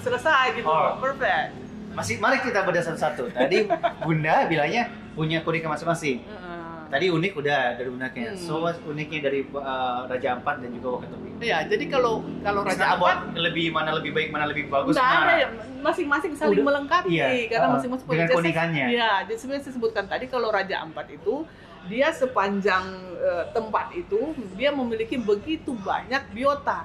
selesai 0.00 0.56
gitu. 0.56 0.68
Oh. 0.68 0.96
Perfect. 0.98 1.52
Masih 1.92 2.16
mari 2.22 2.40
kita 2.40 2.64
bedah 2.64 2.82
satu-satu. 2.86 3.34
Tadi 3.34 3.68
Bunda 4.06 4.46
bilangnya 4.48 4.88
punya 5.12 5.44
keunikan 5.44 5.74
masing-masing. 5.74 6.24
Uh, 6.24 6.49
Tadi 6.90 7.06
unik 7.06 7.32
udah 7.38 7.78
dari 7.78 7.86
Bundanya. 7.86 8.34
Hmm. 8.34 8.36
So 8.36 8.66
uniknya 8.66 9.30
dari 9.30 9.46
uh, 9.46 10.10
Raja 10.10 10.34
Ampat 10.34 10.58
dan 10.58 10.74
juga 10.74 10.98
Wakatobi. 10.98 11.38
Ya, 11.38 11.62
jadi 11.62 11.86
kalau 11.86 12.26
kalau 12.42 12.66
Raja 12.66 12.98
Ampat 12.98 13.30
lebih 13.38 13.70
mana 13.70 13.94
lebih 13.94 14.10
baik, 14.10 14.34
mana 14.34 14.50
lebih 14.50 14.66
bagus. 14.66 14.98
Nggak 14.98 15.10
ada 15.22 15.34
ya, 15.38 15.48
masing-masing 15.80 16.32
saling 16.34 16.58
Udah. 16.58 16.66
melengkapi 16.66 17.14
Iya, 17.14 17.46
karena 17.46 17.68
uh, 17.70 17.74
masing-masing 17.78 18.06
Jadi 18.10 18.18
saya- 18.18 18.30
keunikannya. 18.34 18.86
Iya, 18.90 19.12
jadi 19.30 19.38
sebenarnya 19.38 19.64
saya 19.70 19.74
sebutkan 19.78 20.04
tadi 20.10 20.24
kalau 20.26 20.50
Raja 20.50 20.82
Ampat 20.82 21.06
itu 21.14 21.46
dia 21.88 22.12
sepanjang 22.12 22.84
eh, 23.16 23.44
tempat 23.56 23.96
itu 23.96 24.36
dia 24.52 24.68
memiliki 24.68 25.16
begitu 25.16 25.72
banyak 25.80 26.28
biota. 26.34 26.84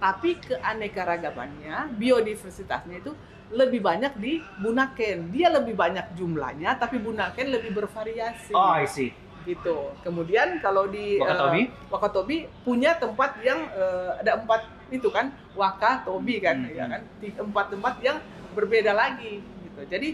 Tapi 0.00 0.34
keanekaragamannya, 0.40 1.94
biodiversitasnya 1.94 3.06
itu 3.06 3.12
lebih 3.52 3.84
banyak 3.84 4.16
di 4.18 4.40
Bunaken. 4.58 5.30
Dia 5.30 5.52
lebih 5.52 5.76
banyak 5.76 6.16
jumlahnya, 6.16 6.74
tapi 6.80 6.96
Bunaken 6.98 7.52
lebih 7.52 7.70
bervariasi 7.76 8.56
Oh, 8.56 8.72
I 8.72 8.88
see. 8.88 9.12
Gitu. 9.42 9.90
Kemudian 10.00 10.58
kalau 10.58 10.86
di 10.86 11.16
eh, 11.16 11.22
Wakatobi? 11.22 11.62
Wakatobi 11.88 12.36
punya 12.62 12.94
tempat 12.94 13.38
yang 13.40 13.66
eh, 13.68 14.10
ada 14.20 14.38
empat 14.38 14.62
itu 14.88 15.08
kan 15.08 15.30
Wakatobi 15.52 16.36
kan, 16.38 16.62
Hmm. 16.62 16.72
ya 16.72 16.84
kan 16.86 17.02
Di- 17.18 17.34
empat 17.34 17.66
tempat 17.70 17.94
yang 18.00 18.18
berbeda 18.52 18.92
lagi 18.92 19.40
gitu. 19.40 19.80
Jadi 19.86 20.08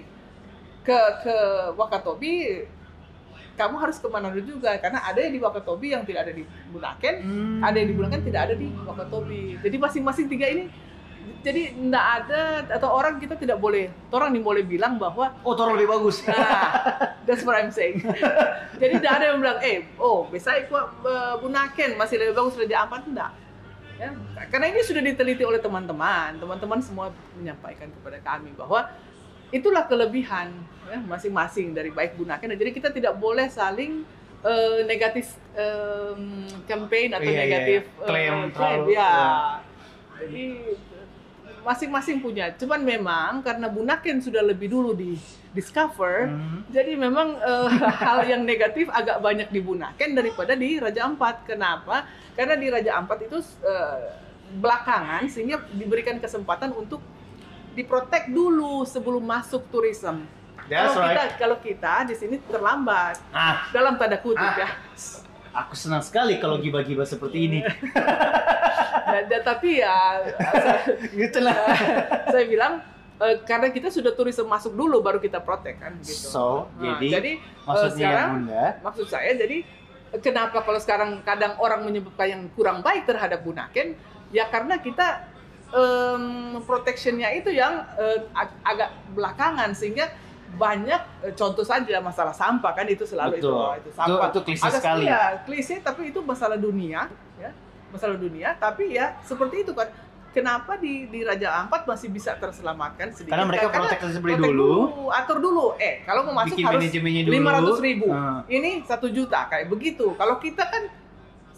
ke 0.83 0.99
ke 1.21 1.37
Wakatobi 1.75 2.65
kamu 3.55 3.75
harus 3.75 3.99
ke 3.99 4.07
Manado 4.07 4.39
juga 4.39 4.71
karena 4.79 5.03
ada 5.03 5.19
yang 5.19 5.35
di 5.35 5.43
Wakatobi 5.43 5.91
yang 5.91 6.07
tidak 6.07 6.31
ada 6.31 6.33
di 6.33 6.47
Bunaken, 6.71 7.15
Hmm. 7.21 7.59
ada 7.61 7.75
yang 7.75 7.89
di 7.91 7.97
Bunaken 7.99 8.23
tidak 8.23 8.41
ada 8.47 8.55
di 8.55 8.71
Wakatobi. 8.87 9.59
Jadi 9.59 9.77
masing-masing 9.77 10.27
tiga 10.31 10.47
ini 10.47 10.71
jadi 11.43 11.73
tidak 11.73 12.07
ada 12.23 12.41
atau 12.77 12.89
orang 12.93 13.17
kita 13.23 13.35
tidak 13.39 13.59
boleh 13.63 13.89
orang 14.13 14.35
nih 14.35 14.43
boleh 14.43 14.63
bilang 14.67 15.01
bahwa 15.01 15.33
Oh, 15.43 15.55
Toro 15.55 15.75
lebih 15.75 15.89
bagus. 15.89 16.23
Nah, 16.27 17.17
that's 17.27 17.47
what 17.47 17.57
I'm 17.57 17.73
saying. 17.73 18.03
Jadi 18.81 18.93
tidak 19.01 19.13
ada 19.19 19.25
yang 19.33 19.39
bilang, 19.43 19.59
eh, 19.65 19.87
oh, 19.99 20.29
bisa 20.29 20.55
ikut 20.61 21.03
uh, 21.03 21.35
Bunaken 21.41 21.99
masih 21.99 22.21
lebih 22.21 22.35
bagus 22.39 22.55
Raja 22.55 22.87
Ampat 22.87 23.03
enggak. 23.09 23.33
Ya, 23.99 24.15
karena 24.55 24.71
ini 24.71 24.81
sudah 24.87 25.03
diteliti 25.03 25.43
oleh 25.43 25.59
teman-teman, 25.59 26.39
teman-teman 26.39 26.79
semua 26.79 27.11
menyampaikan 27.35 27.91
kepada 27.91 28.23
kami 28.23 28.55
bahwa 28.55 28.87
itulah 29.51 29.91
kelebihan 29.91 30.55
ya, 30.87 31.03
masing-masing 31.03 31.75
dari 31.75 31.91
baik 31.91 32.15
Bunaken. 32.15 32.55
Jadi 32.55 32.71
kita 32.71 32.95
tidak 32.95 33.19
boleh 33.19 33.51
saling 33.51 34.07
uh, 34.47 34.87
negatif 34.87 35.35
um, 35.59 36.47
campaign 36.71 37.11
atau 37.15 37.27
Iya, 37.27 37.35
iya, 37.35 37.43
negatif 37.43 37.81
iya. 37.91 38.07
Klaim 38.07 38.35
uh, 38.35 38.49
terlalu, 38.55 38.87
ya. 38.95 38.99
ya. 39.03 39.27
Jadi 40.19 40.45
masing-masing 41.69 42.19
punya. 42.19 42.49
Cuman 42.57 42.81
memang 42.81 43.45
karena 43.45 43.69
Bunaken 43.69 44.25
sudah 44.25 44.41
lebih 44.41 44.73
dulu 44.73 44.97
di 44.97 45.21
discover, 45.53 46.25
Hmm. 46.27 46.65
jadi 46.69 46.97
memang 46.97 47.37
eh, 47.37 47.69
hal 48.05 48.25
yang 48.25 48.43
negatif 48.43 48.89
agak 48.89 49.21
banyak 49.21 49.49
di 49.49 49.61
Bunaken 49.61 50.17
daripada 50.17 50.57
di 50.57 50.81
Raja 50.81 51.05
Ampat. 51.05 51.45
Kenapa? 51.45 52.09
Karena 52.33 52.57
di 52.57 52.73
Raja 52.73 52.97
Ampat 52.97 53.19
itu 53.23 53.37
eh, 53.63 53.99
belakangan 54.57 55.29
sehingga 55.29 55.61
diberikan 55.71 56.17
kesempatan 56.17 56.73
untuk 56.73 57.05
diprotek 57.77 58.33
dulu 58.33 58.89
sebelum 58.89 59.21
masuk 59.21 59.69
tourism. 59.69 60.25
That's 60.69 60.93
kalau 60.93 61.05
kita 61.07 61.25
kalau 61.37 61.57
kita 61.59 61.95
di 62.05 62.15
sini 62.15 62.37
terlambat 62.43 63.21
Ah, 63.29 63.69
dalam 63.73 63.97
tanda 63.97 64.17
kutip 64.17 64.41
Ah. 64.41 64.57
ya. 64.59 64.69
Aku 65.51 65.75
senang 65.75 66.01
sekali 66.01 66.37
kalau 66.37 66.57
gibah-gibah 66.57 67.05
seperti 67.05 67.39
ini. 67.45 67.61
Dan, 69.09 69.25
dan 69.25 69.41
tapi 69.41 69.81
ya 69.81 70.21
gitu 71.17 71.41
lah. 71.41 71.57
saya 72.29 72.45
bilang 72.45 72.85
eh, 73.17 73.41
karena 73.43 73.73
kita 73.73 73.89
sudah 73.89 74.13
tourism 74.13 74.45
masuk 74.45 74.77
dulu 74.77 75.01
baru 75.01 75.17
kita 75.17 75.41
protek 75.41 75.81
kan 75.81 75.97
gitu. 75.99 76.29
So, 76.29 76.69
Nah, 76.77 77.01
jadi, 77.01 77.09
jadi 77.09 77.33
eh, 77.33 77.65
maksudnya 77.65 77.97
sekarang 78.05 78.29
Bunda, 78.37 78.65
maksud 78.85 79.07
saya 79.09 79.33
jadi 79.33 79.65
kenapa 80.21 80.61
kalau 80.61 80.77
sekarang 80.77 81.11
kadang 81.25 81.57
orang 81.57 81.89
menyebutkan 81.89 82.29
yang 82.29 82.43
kurang 82.53 82.85
baik 82.85 83.09
terhadap 83.09 83.41
Bunaken 83.41 83.97
ya 84.29 84.45
karena 84.45 84.77
kita 84.77 85.25
em, 85.69 86.25
protectionnya 86.63 87.33
itu 87.33 87.49
yang 87.49 87.89
eh, 87.97 88.29
ag- 88.35 88.61
agak 88.61 88.91
belakangan 89.13 89.73
sehingga 89.73 90.13
banyak 90.57 91.03
eh, 91.29 91.35
contoh 91.37 91.61
saja 91.61 92.01
masalah 92.01 92.33
sampah 92.33 92.73
kan 92.73 92.89
itu 92.89 93.05
selalu 93.05 93.37
itu 93.37 93.45
Betul. 93.45 93.61
oh, 93.61 93.75
itu 93.77 93.91
sampah. 93.93 94.29
Itu- 94.31 94.41
itu 94.41 94.41
klise 94.49 94.65
Agak- 94.65 94.81
sekali. 94.81 95.05
iya, 95.05 95.23
klise 95.45 95.75
tapi 95.85 96.01
itu 96.09 96.21
masalah 96.25 96.57
dunia 96.57 97.11
ya. 97.37 97.51
Masalah 97.93 98.17
dunia 98.17 98.57
tapi 98.57 98.97
ya 98.97 99.17
seperti 99.21 99.65
itu 99.65 99.73
kan 99.77 99.89
kenapa 100.29 100.77
di 100.77 101.09
di 101.09 101.25
Raja 101.25 101.57
Ampat 101.65 101.89
masih 101.89 102.09
bisa 102.09 102.37
terselamatkan 102.37 103.13
sedikit? 103.13 103.33
Karena 103.37 103.49
mereka 103.49 103.69
Karena 103.69 103.89
protek 103.89 104.01
seperti 104.09 104.37
protek 104.37 104.51
dulu, 104.53 104.73
atur 105.09 105.39
dulu. 105.41 105.67
Eh 105.81 106.05
kalau 106.05 106.21
mau 106.29 106.45
masuk 106.45 106.57
bikin 106.57 106.65
harus 106.69 106.85
dulu. 106.89 107.33
lima 107.33 107.51
ratus 107.61 107.79
ribu. 107.81 108.07
Ah. 108.13 108.45
ini 108.49 108.85
satu 108.85 109.09
juta 109.09 109.49
kayak 109.49 109.69
begitu. 109.69 110.13
Kalau 110.17 110.37
kita 110.37 110.65
kan 110.69 110.85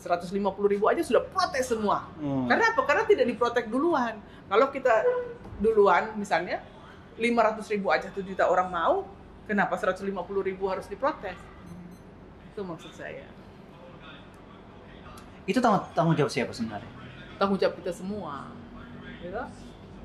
150 0.00 0.32
ribu 0.64 0.88
aja 0.88 1.02
sudah 1.04 1.20
protes 1.28 1.68
semua. 1.68 2.08
Hmm. 2.16 2.48
karena 2.48 2.72
apa? 2.72 2.80
Karena 2.88 3.04
tidak 3.04 3.26
diprotek 3.28 3.68
duluan. 3.68 4.16
Kalau 4.48 4.66
kita 4.72 5.04
duluan 5.60 6.16
misalnya 6.16 6.64
500 7.20 7.68
ribu 7.68 7.92
aja 7.92 8.08
1 8.08 8.16
juta 8.24 8.48
orang 8.48 8.68
mau 8.68 9.04
kenapa 9.44 9.76
150 9.76 10.08
ribu 10.42 10.64
harus 10.66 10.88
diprotes 10.88 11.36
itu 12.46 12.60
maksud 12.60 12.90
saya 12.90 13.28
Itu 15.44 15.58
tanggung, 15.58 15.82
tanggung 15.92 16.14
jawab 16.14 16.30
siapa 16.30 16.52
sebenarnya? 16.52 16.86
tanggung 17.36 17.56
jawab 17.56 17.74
kita 17.76 17.90
semua 17.90 18.48
gitu. 19.18 19.36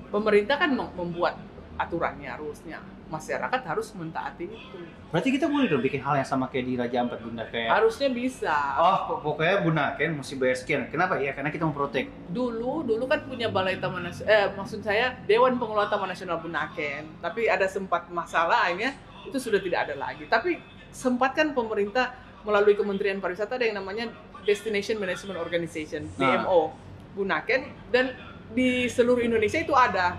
pemerintah 0.09 0.55
kan 0.55 0.71
mem- 0.71 0.93
membuat 0.93 1.35
aturannya 1.75 2.31
rulesnya 2.35 2.79
masyarakat 3.05 3.61
harus 3.63 3.91
mentaati 3.93 4.47
itu 4.47 4.79
Berarti 5.11 5.29
kita 5.29 5.47
boleh 5.47 5.67
dong 5.67 5.79
bikin 5.79 5.99
hal 5.99 6.15
yang 6.15 6.25
sama 6.25 6.47
kayak 6.47 6.65
di 6.65 6.75
Raja 6.75 6.97
Ampat 6.99 7.19
Bunda 7.19 7.43
kayak 7.45 7.69
harusnya 7.69 8.09
bisa 8.09 8.55
Oh, 8.75 9.21
pokoknya 9.21 9.61
Bunaken 9.61 10.19
mesti 10.19 10.35
bayar 10.35 10.55
sekian. 10.55 10.81
Kenapa? 10.87 11.15
Ya 11.17 11.31
karena 11.31 11.47
kita 11.47 11.63
mau 11.63 11.71
protek. 11.71 12.07
dulu 12.27 12.81
dulu 12.81 13.05
kan 13.05 13.23
punya 13.23 13.47
balai 13.47 13.77
taman 13.77 14.03
nasional 14.03 14.27
eh 14.27 14.47
maksud 14.51 14.81
saya 14.81 15.15
Dewan 15.23 15.55
Pengelola 15.55 15.85
Taman 15.85 16.07
Nasional 16.07 16.39
Bunaken 16.39 17.19
tapi 17.19 17.45
ada 17.45 17.63
sempat 17.65 18.07
masalah 18.09 18.67
akhirnya 18.67 18.91
itu 19.23 19.37
sudah 19.37 19.57
tidak 19.57 19.87
ada 19.87 19.95
lagi 19.95 20.25
tapi 20.25 20.59
sempat 20.89 21.31
kan 21.33 21.51
pemerintah 21.51 22.11
melalui 22.41 22.73
Kementerian 22.73 23.17
Pariwisata 23.17 23.55
ada 23.55 23.63
yang 23.63 23.77
namanya 23.77 24.11
Destination 24.41 24.95
Management 24.95 25.37
Organization 25.37 26.07
Nah. 26.15 26.43
DMO 26.43 26.75
Bunaken 27.13 27.61
dan 27.89 28.11
di 28.47 28.85
seluruh 28.85 29.19
Indonesia 29.19 29.57
itu 29.57 29.71
ada 29.71 30.13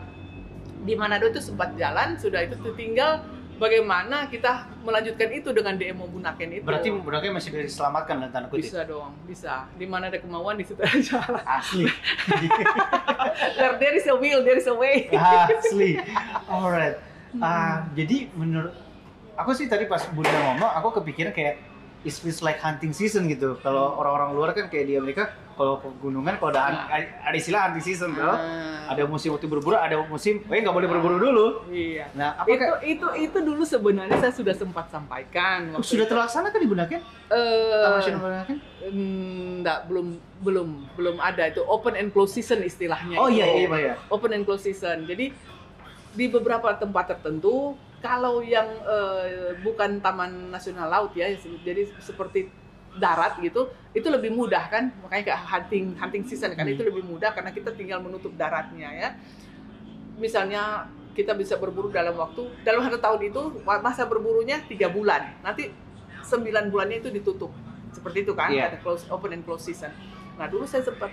di 0.86 0.94
Manado 0.94 1.26
itu 1.26 1.42
sempat 1.42 1.74
jalan 1.74 2.14
sudah 2.14 2.46
itu 2.46 2.70
tinggal 2.78 3.26
bagaimana 3.58 4.30
kita 4.30 4.70
melanjutkan 4.84 5.32
itu 5.32 5.50
dengan 5.50 5.74
DMO 5.74 6.06
Bunaken 6.06 6.60
itu 6.60 6.62
Berarti 6.62 6.88
Bunaken 6.94 7.30
masih 7.34 7.50
bisa 7.50 7.64
diselamatkan 7.66 8.14
dalam 8.22 8.30
tanda 8.30 8.46
kutip. 8.46 8.70
bisa 8.70 8.86
dong 8.86 9.10
bisa 9.26 9.66
di 9.74 9.86
mana 9.88 10.06
ada 10.06 10.22
kemauan 10.22 10.54
di 10.54 10.64
situ 10.64 10.78
ada 10.78 11.00
jalan 11.02 11.42
Asli. 11.42 11.86
There, 13.58 13.76
there 13.76 13.94
is 13.96 14.06
a 14.08 14.16
will, 14.16 14.40
there 14.40 14.56
is 14.56 14.64
a 14.64 14.72
way. 14.72 15.12
Asli. 15.12 16.00
Alright. 16.48 16.96
Ah, 17.36 17.84
jadi 17.92 18.32
menurut 18.32 18.72
aku 19.36 19.52
sih 19.52 19.68
tadi 19.68 19.84
pas 19.84 20.00
Bunda 20.08 20.32
ngomong, 20.32 20.70
aku 20.80 21.02
kepikiran 21.02 21.36
kayak 21.36 21.60
it 22.06 22.14
feels 22.14 22.38
like 22.38 22.56
hunting 22.56 22.94
season 22.94 23.26
gitu. 23.26 23.58
Kalau 23.58 23.98
orang-orang 23.98 24.30
luar 24.32 24.48
kan 24.54 24.70
kayak 24.70 24.86
di 24.86 24.94
Amerika, 24.94 25.26
kalau 25.52 25.82
pegunungan 25.82 26.38
kalau 26.38 26.54
ada 26.54 26.86
ada 27.20 27.34
istilah 27.34 27.66
hunting 27.66 27.82
season 27.82 28.14
tuh. 28.14 28.22
Ah, 28.22 28.86
Ada 28.86 29.02
musim 29.02 29.34
waktu 29.34 29.50
berburu, 29.50 29.74
ada 29.74 29.98
musim, 30.06 30.46
eh 30.46 30.62
nggak 30.62 30.70
boleh 30.70 30.86
berburu 30.86 31.18
dulu. 31.18 31.46
iya. 31.68 32.06
Nah, 32.14 32.38
apa 32.38 32.46
Itu 32.46 32.62
kayak 32.62 32.78
itu 32.86 33.06
itu 33.20 33.38
dulu 33.42 33.66
sebenarnya 33.66 34.14
saya 34.16 34.30
sudah 34.30 34.54
sempat 34.54 34.86
sampaikan. 34.88 35.74
waktu 35.74 35.82
sudah 35.82 36.06
itu. 36.06 36.12
terlaksana 36.14 36.46
kan 36.48 36.60
di 36.62 36.68
Bunaken? 36.70 37.00
Eh, 37.26 38.54
enggak, 38.86 39.78
belum 39.90 40.06
belum 40.38 40.68
belum 40.94 41.16
ada 41.18 41.50
itu 41.50 41.66
open 41.66 41.98
and 41.98 42.14
close 42.14 42.30
season 42.30 42.62
istilahnya. 42.62 43.18
Oh 43.18 43.26
itu. 43.26 43.42
iya 43.42 43.46
iya 43.52 43.66
Pak 43.66 43.80
ya. 43.82 43.94
Open 44.08 44.30
and 44.32 44.44
close 44.46 44.62
season. 44.62 45.02
Jadi 45.04 45.34
di 46.16 46.26
beberapa 46.30 46.70
tempat 46.72 47.10
tertentu 47.10 47.74
kalau 48.06 48.38
yang 48.40 48.68
eh, 48.86 49.58
bukan 49.60 49.98
taman 49.98 50.48
nasional 50.48 50.86
laut 50.86 51.12
ya 51.12 51.26
jadi 51.62 51.90
seperti 51.98 52.46
darat 52.96 53.36
gitu 53.42 53.68
itu 53.92 54.06
lebih 54.08 54.32
mudah 54.32 54.70
kan? 54.72 54.88
Makanya 55.04 55.24
kayak 55.32 55.40
hunting 55.44 55.84
hunting 55.98 56.24
season 56.24 56.54
kan 56.54 56.64
Hmm. 56.64 56.72
itu 56.72 56.82
lebih 56.86 57.04
mudah 57.04 57.34
karena 57.34 57.50
kita 57.50 57.74
tinggal 57.74 58.00
menutup 58.00 58.32
daratnya 58.32 58.88
ya. 58.88 59.08
Misalnya 60.16 60.88
kita 61.12 61.32
bisa 61.32 61.56
berburu 61.56 61.88
dalam 61.92 62.16
waktu 62.16 62.44
dalam 62.60 62.84
satu 62.84 63.00
tahun 63.00 63.20
itu 63.28 63.42
masa 63.64 64.04
berburunya 64.04 64.64
tiga 64.64 64.88
bulan. 64.88 65.36
Nanti 65.44 65.72
sembilan 66.22 66.72
bulannya 66.72 67.00
itu 67.00 67.10
ditutup. 67.12 67.52
Seperti 67.92 68.24
itu 68.24 68.32
kan 68.36 68.52
Iya. 68.52 68.72
ada 68.72 68.78
close 68.80 69.04
open 69.08 69.32
and 69.32 69.44
close 69.44 69.64
season. 69.64 69.92
Nah 70.36 70.48
dulu 70.48 70.64
saya 70.68 70.84
sempat 70.84 71.12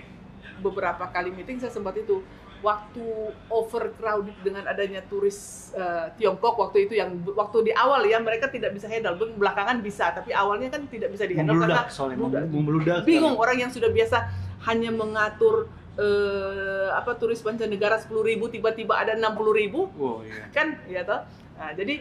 beberapa 0.60 1.08
kali 1.10 1.30
meeting 1.34 1.58
saya 1.60 1.72
sempat 1.72 1.96
itu 1.98 2.22
waktu 2.64 3.04
overcrowded 3.52 4.32
dengan 4.40 4.64
adanya 4.64 5.04
turis 5.04 5.68
eh, 5.76 6.08
Tiongkok 6.16 6.56
waktu 6.56 6.88
itu 6.88 6.96
yang 6.96 7.12
waktu 7.36 7.68
di 7.68 7.72
awal 7.76 8.00
ya 8.08 8.16
mereka 8.24 8.48
tidak 8.48 8.72
bisa 8.72 8.88
handle 8.88 9.20
belum 9.20 9.36
belakangan 9.36 9.84
bisa 9.84 10.16
tapi 10.16 10.32
awalnya 10.32 10.72
kan 10.72 10.88
tidak 10.88 11.12
bisa 11.12 11.28
dihandle 11.28 11.60
karena 11.60 11.84
soalnya, 11.92 12.16
membludak. 12.48 13.04
bingung 13.04 13.36
orang 13.36 13.68
yang 13.68 13.70
sudah 13.70 13.92
biasa 13.92 14.32
hanya 14.64 14.88
mengatur 14.88 15.68
eh, 16.00 16.88
apa 16.96 17.12
turis 17.20 17.44
mancanegara 17.44 18.00
10.000 18.00 18.10
ribu 18.24 18.48
tiba-tiba 18.48 18.96
ada 18.96 19.12
60.000 19.12 19.60
ribu 19.60 19.80
Oh 20.00 20.24
iya. 20.24 20.48
kan 20.48 20.80
ya 20.88 21.04
toh 21.04 21.20
nah, 21.60 21.70
jadi 21.76 22.00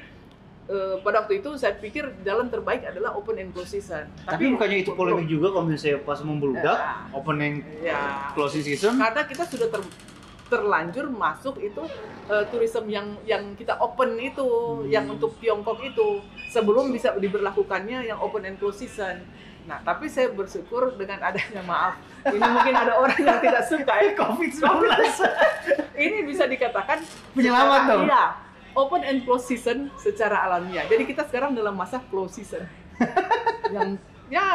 eh, 0.66 0.96
pada 1.00 1.22
waktu 1.22 1.40
itu 1.40 1.54
saya 1.54 1.76
pikir 1.76 2.04
jalan 2.22 2.48
terbaik 2.48 2.84
adalah 2.84 3.14
open 3.14 3.36
and 3.38 3.52
close 3.52 3.72
season 3.72 4.08
Tapi 4.24 4.48
bukannya 4.50 4.78
itu 4.80 4.92
polemik 4.92 5.28
juga 5.28 5.50
kalau 5.50 5.66
misalnya 5.66 6.00
pas 6.02 6.20
membludak, 6.20 6.74
Ya. 6.74 7.08
opening 7.12 7.54
ya 7.80 8.00
closing 8.32 8.62
season, 8.62 8.96
karena 8.96 9.24
kita 9.24 9.44
sudah 9.44 9.68
ter- 9.70 9.92
terlanjur 10.46 11.10
masuk 11.10 11.58
itu 11.58 11.82
eh, 12.26 12.44
tourism 12.48 12.86
yang 12.88 13.18
yang 13.24 13.54
kita 13.54 13.76
open 13.76 14.16
itu 14.16 14.44
Hmm. 14.44 14.88
yang 14.88 15.06
untuk 15.08 15.36
Tiongkok 15.38 15.82
itu 15.82 16.22
sebelum 16.48 16.90
bisa 16.90 17.12
diberlakukannya 17.14 18.06
yang 18.06 18.18
open 18.18 18.44
and 18.44 18.56
close 18.56 18.78
season. 18.78 19.26
Nah, 19.64 19.80
tapi 19.80 20.06
saya 20.06 20.28
bersyukur 20.30 20.92
dengan 20.94 21.24
adanya 21.24 21.64
maaf. 21.64 21.96
Ini 22.22 22.36
mungkin 22.36 22.76
ada 22.76 22.94
orang 22.96 23.16
yang 23.18 23.40
tidak 23.40 23.64
suka 23.64 23.94
ya 23.98 24.12
COVID-19. 24.20 24.84
ini 26.04 26.18
bisa 26.24 26.44
dikatakan 26.46 27.00
Penyelamat 27.32 27.82
dong. 27.86 28.04
Iya, 28.06 28.24
open 28.74 29.02
and 29.06 29.22
close 29.26 29.46
season 29.46 29.90
secara 29.98 30.46
alamiah. 30.46 30.86
Jadi 30.90 31.06
kita 31.06 31.26
sekarang 31.30 31.54
dalam 31.54 31.74
masa 31.74 32.02
close 32.10 32.38
season. 32.38 32.66
yang 33.74 33.98
ya 34.30 34.46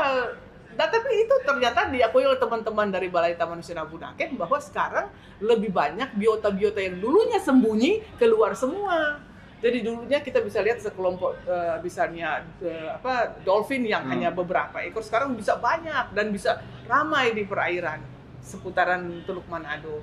nah, 0.79 0.87
tapi 0.87 1.11
itu 1.27 1.35
ternyata 1.43 1.91
diakui 1.91 2.23
oleh 2.23 2.39
teman-teman 2.39 2.87
dari 2.87 3.11
Balai 3.11 3.35
Taman 3.35 3.59
Nasional 3.59 3.91
Bunaken 3.91 4.39
bahwa 4.39 4.59
sekarang 4.63 5.07
lebih 5.43 5.75
banyak 5.75 6.15
biota-biota 6.15 6.79
yang 6.79 7.03
dulunya 7.03 7.43
sembunyi 7.43 8.03
keluar 8.19 8.55
semua. 8.55 9.19
Jadi 9.59 9.83
dulunya 9.83 10.23
kita 10.23 10.39
bisa 10.39 10.63
lihat 10.63 10.79
sekelompok 10.79 11.35
eh, 11.43 11.83
misalnya 11.83 12.47
eh, 12.63 12.95
apa 12.95 13.43
dolphin 13.43 13.83
yang 13.83 14.07
Hmm. 14.07 14.15
hanya 14.15 14.31
beberapa 14.31 14.79
ekor 14.87 15.03
sekarang 15.03 15.35
bisa 15.35 15.59
banyak 15.59 16.15
dan 16.15 16.31
bisa 16.31 16.63
ramai 16.87 17.35
di 17.35 17.43
perairan 17.43 17.99
seputaran 18.39 19.27
Teluk 19.27 19.51
Manado. 19.51 19.99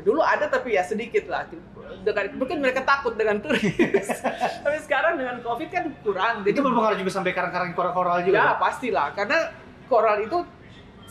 Dulu 0.00 0.24
ada 0.24 0.48
tapi 0.48 0.72
ya 0.72 0.80
sedikit 0.80 1.28
lah. 1.28 1.44
Dengan, 2.00 2.32
mungkin 2.40 2.64
mereka 2.64 2.80
takut 2.80 3.12
dengan 3.12 3.44
turis. 3.44 4.08
tapi 4.64 4.78
sekarang 4.80 5.20
dengan 5.20 5.44
COVID 5.44 5.68
kan 5.68 5.84
kurang. 6.00 6.34
itu 6.48 6.60
berpengaruh 6.64 6.96
juga 6.96 7.12
sampai 7.12 7.36
karang-karang 7.36 7.76
koral-koral 7.76 8.24
juga. 8.24 8.40
Ya 8.40 8.52
pastilah 8.56 9.12
karena 9.12 9.52
koral 9.92 10.24
itu 10.24 10.40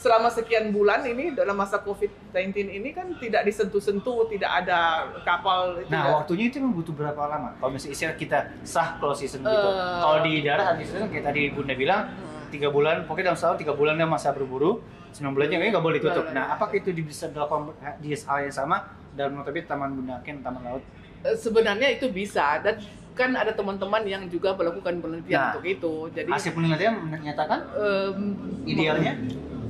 selama 0.02 0.34
sekian 0.34 0.74
bulan 0.74 1.06
ini 1.06 1.38
dalam 1.38 1.54
masa 1.54 1.78
COVID-19 1.86 2.74
ini 2.74 2.90
kan 2.90 3.14
tidak 3.22 3.46
disentuh-sentuh, 3.46 4.26
tidak 4.34 4.66
ada 4.66 5.14
kapal. 5.22 5.78
Nah, 5.94 6.02
ya. 6.02 6.12
waktunya 6.18 6.50
itu 6.50 6.58
memang 6.58 6.82
butuh 6.82 6.94
berapa 6.98 7.22
lama? 7.30 7.54
Kalau 7.62 7.70
misalnya 7.70 8.18
kita 8.18 8.50
sah 8.66 8.98
close 8.98 9.22
season 9.22 9.46
gitu. 9.46 9.70
Eh. 9.70 10.00
Kalau 10.02 10.18
di 10.26 10.34
darat 10.42 10.74
hunting 10.74 10.90
season 10.90 11.06
kayak 11.14 11.26
tadi 11.30 11.42
Bunda 11.54 11.78
bilang 11.78 12.04
Hmm. 12.10 12.40
Tiga 12.51 12.67
bulan, 12.67 13.08
pokoknya 13.08 13.25
dalam 13.25 13.39
setahun 13.39 13.58
tiga 13.58 13.72
bulan 13.72 13.96
dia 13.96 14.05
masa 14.05 14.29
berburu, 14.29 14.84
sembilan 15.10 15.34
bulannya 15.34 15.55
kayaknya 15.55 15.72
nggak 15.72 15.86
boleh 15.86 15.98
ditutup. 15.98 16.25
Nah, 16.29 16.46
apakah 16.51 16.75
itu 16.75 16.91
bisa 16.93 17.25
dilakukan 17.25 17.72
di 17.98 18.12
hal 18.12 18.38
yang 18.41 18.53
sama 18.53 18.77
dalam 19.12 19.31
notabene 19.34 19.65
Taman 19.65 19.89
Bunaken, 19.93 20.36
Taman 20.39 20.62
Laut? 20.62 20.84
Eh, 21.22 21.34
sebenarnya 21.34 21.88
itu 21.89 22.10
bisa 22.10 22.60
dan 22.60 22.75
kan 23.12 23.31
ada 23.31 23.51
teman-teman 23.51 24.03
yang 24.03 24.24
juga 24.25 24.51
melakukan 24.53 24.98
penelitian 24.98 25.36
Nah, 25.38 25.48
untuk 25.51 25.65
itu. 25.65 25.93
Jadi 26.10 26.29
Hasil 26.29 26.51
penelitian 26.51 26.93
menyatakan 27.01 27.60
em, 27.74 28.17
idealnya 28.65 29.13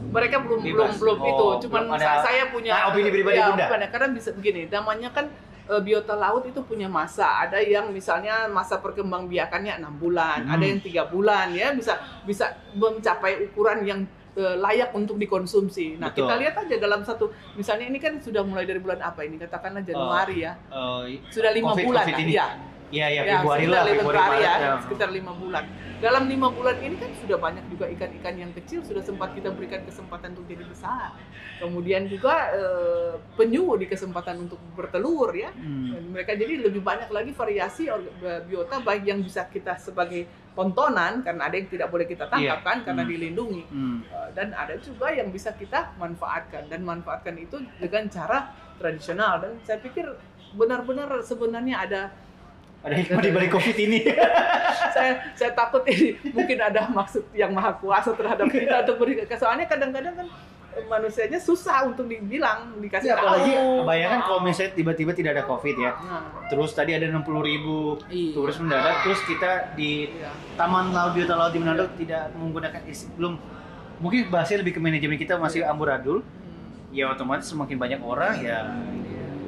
mereka 0.08 0.40
belum 0.40 0.60
belum 0.62 0.76
Bebas. 0.86 1.00
belum 1.00 1.18
Oh, 1.18 1.26
itu 1.26 1.46
cuman 1.64 1.82
belum 1.84 1.96
ada- 1.96 2.06
sa- 2.18 2.24
saya 2.24 2.44
punya 2.48 2.74
Nah, 2.76 2.88
opini 2.90 3.10
pribadi 3.10 3.38
ya, 3.38 3.48
Bunda. 3.48 3.66
bukan 3.66 3.80
ya, 3.80 3.90
karena 3.90 4.08
bisa 4.12 4.30
begini 4.32 4.62
namanya 4.68 5.10
kan 5.10 5.26
eh, 5.64 5.82
biota 5.82 6.14
laut 6.14 6.44
itu 6.44 6.62
punya 6.62 6.86
masa 6.86 7.42
ada 7.42 7.58
yang 7.58 7.90
misalnya 7.90 8.46
masa 8.48 8.78
perkembangbiakannya 8.78 9.78
enam 9.78 9.96
bulan 9.96 10.42
Hmm. 10.42 10.54
ada 10.54 10.64
yang 10.64 10.80
tiga 10.80 11.04
bulan 11.06 11.52
ya 11.52 11.72
bisa 11.72 11.96
bisa 12.24 12.46
mencapai 12.74 13.44
ukuran 13.44 13.82
yang 13.82 14.00
eh, 14.32 14.56
layak 14.56 14.90
untuk 14.92 15.16
dikonsumsi 15.16 15.96
nah 15.96 16.08
Betul. 16.08 16.24
kita 16.24 16.34
lihat 16.38 16.56
aja 16.58 16.76
dalam 16.78 17.02
satu 17.02 17.30
misalnya 17.54 17.86
ini 17.86 17.98
kan 17.98 18.16
sudah 18.18 18.42
mulai 18.42 18.64
dari 18.64 18.80
bulan 18.80 19.00
apa 19.00 19.22
ini 19.22 19.36
katakanlah 19.36 19.82
Januari 19.82 20.42
ya 20.42 20.56
eh, 20.66 21.04
sudah 21.28 21.52
lima 21.52 21.72
Covid- 21.72 21.86
bulan 21.86 22.06
Covid 22.06 22.16
lah, 22.16 22.24
ini. 22.24 22.34
ya 22.34 22.48
Iya, 22.92 23.08
iya, 23.08 23.22
ya, 23.24 23.34
Februari 23.40 23.66
lah, 23.66 23.82
Februari 23.88 24.38
ya, 24.38 24.54
ya. 24.54 24.72
sekitar 24.84 25.10
lima 25.10 25.32
bulan. 25.32 25.64
Dalam 25.98 26.24
lima 26.26 26.50
bulan 26.50 26.76
ini 26.78 26.98
kan 26.98 27.12
sudah 27.16 27.38
banyak 27.38 27.64
juga 27.70 27.86
ikan-ikan 27.88 28.34
yang 28.36 28.52
kecil 28.52 28.82
sudah 28.82 29.00
sempat 29.00 29.32
kita 29.32 29.48
berikan 29.50 29.80
kesempatan 29.82 30.34
untuk 30.34 30.46
jadi 30.46 30.66
besar. 30.66 31.16
Kemudian 31.58 32.10
juga 32.10 32.52
eh, 32.52 33.14
penyu 33.34 33.78
di 33.78 33.86
kesempatan 33.86 34.44
untuk 34.44 34.60
bertelur 34.74 35.32
ya. 35.32 35.54
Hmm. 35.54 36.12
Mereka 36.12 36.36
jadi 36.36 36.60
lebih 36.60 36.82
banyak 36.82 37.08
lagi 37.08 37.32
variasi 37.32 37.88
orga- 37.88 38.44
biota 38.44 38.82
baik 38.82 39.04
yang 39.06 39.22
bisa 39.22 39.46
kita 39.46 39.78
sebagai 39.78 40.26
tontonan 40.52 41.24
karena 41.24 41.48
ada 41.48 41.56
yang 41.56 41.70
tidak 41.70 41.88
boleh 41.88 42.04
kita 42.04 42.28
tangkap 42.28 42.60
Iya. 42.60 42.66
kan 42.66 42.78
karena 42.84 43.04
Hmm. 43.04 43.12
dilindungi. 43.14 43.64
Hmm. 43.70 43.98
Eh, 44.04 44.30
dan 44.34 44.52
ada 44.52 44.76
juga 44.76 45.08
yang 45.10 45.30
bisa 45.30 45.54
kita 45.54 45.96
manfaatkan 45.96 46.68
dan 46.68 46.82
manfaatkan 46.82 47.38
itu 47.38 47.56
dengan 47.78 48.10
cara 48.10 48.52
tradisional 48.76 49.38
dan 49.40 49.52
saya 49.62 49.78
pikir 49.78 50.10
benar-benar 50.52 51.22
sebenarnya 51.22 51.78
ada 51.80 52.02
Ada 52.82 52.96
hikmah 52.98 53.22
di 53.22 53.32
balik 53.32 53.50
Covid 53.54 53.78
ini. 53.78 54.00
saya 54.96 55.14
saya 55.34 55.52
takut 55.54 55.86
ini 55.88 56.18
mungkin 56.30 56.58
ada 56.60 56.90
maksud 56.90 57.24
yang 57.32 57.54
maha 57.54 57.72
kuasa 57.78 58.12
terhadap 58.12 58.50
kita 58.50 58.84
untuk 58.84 59.02
beri 59.02 59.24
soalnya 59.32 59.66
kadang-kadang 59.66 60.14
kan 60.14 60.28
eh, 60.76 60.84
manusianya 60.84 61.40
susah 61.40 61.88
untuk 61.88 62.06
dibilang 62.06 62.76
dikasih 62.78 63.08
Ya, 63.08 63.16
apalagi 63.16 63.52
tahu. 63.56 63.88
bayangkan 63.88 64.20
kalau 64.26 64.40
misalnya 64.44 64.72
tiba-tiba 64.74 65.12
tidak 65.14 65.32
ada 65.40 65.44
Covid 65.46 65.76
ya. 65.78 65.92
Nah, 65.96 66.44
Terus 66.52 66.76
tadi 66.76 66.92
ada 66.92 67.08
60 67.08 67.24
ribu 67.40 67.96
Iya. 68.12 68.36
turis 68.36 68.58
mendadak, 68.60 69.08
terus 69.08 69.20
kita 69.24 69.52
di 69.74 70.12
iya. 70.12 70.30
Taman 70.60 70.92
Laut 70.92 71.16
Biota 71.16 71.40
Laut 71.40 71.52
di 71.56 71.60
Manado 71.64 71.88
tidak 71.96 72.34
menggunakan 72.36 72.82
isi 72.86 73.08
belum 73.16 73.40
mungkin 74.02 74.28
bahasnya 74.28 74.60
lebih 74.60 74.76
ke 74.76 74.82
manajemen 74.84 75.16
kita 75.16 75.40
masih 75.40 75.64
amburadul. 75.64 76.20
Hmm. 76.20 76.92
Ya 76.92 77.08
otomatis 77.08 77.48
semakin 77.48 77.80
banyak 77.80 78.02
orang 78.04 78.44
ya 78.44 78.68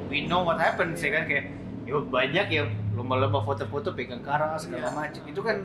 we 0.08 0.24
know 0.24 0.40
what 0.40 0.56
happened 0.56 0.96
saya 0.96 1.20
kan 1.20 1.24
kayak 1.28 1.52
ya 1.84 2.00
banyak 2.00 2.46
ya 2.48 2.62
lomba-lomba 2.94 3.40
foto-foto 3.40 3.92
pegang 3.92 4.22
karang 4.22 4.54
segala 4.56 4.86
Iya. 4.86 4.94
macam. 4.94 5.22
Itu 5.24 5.40
kan 5.40 5.56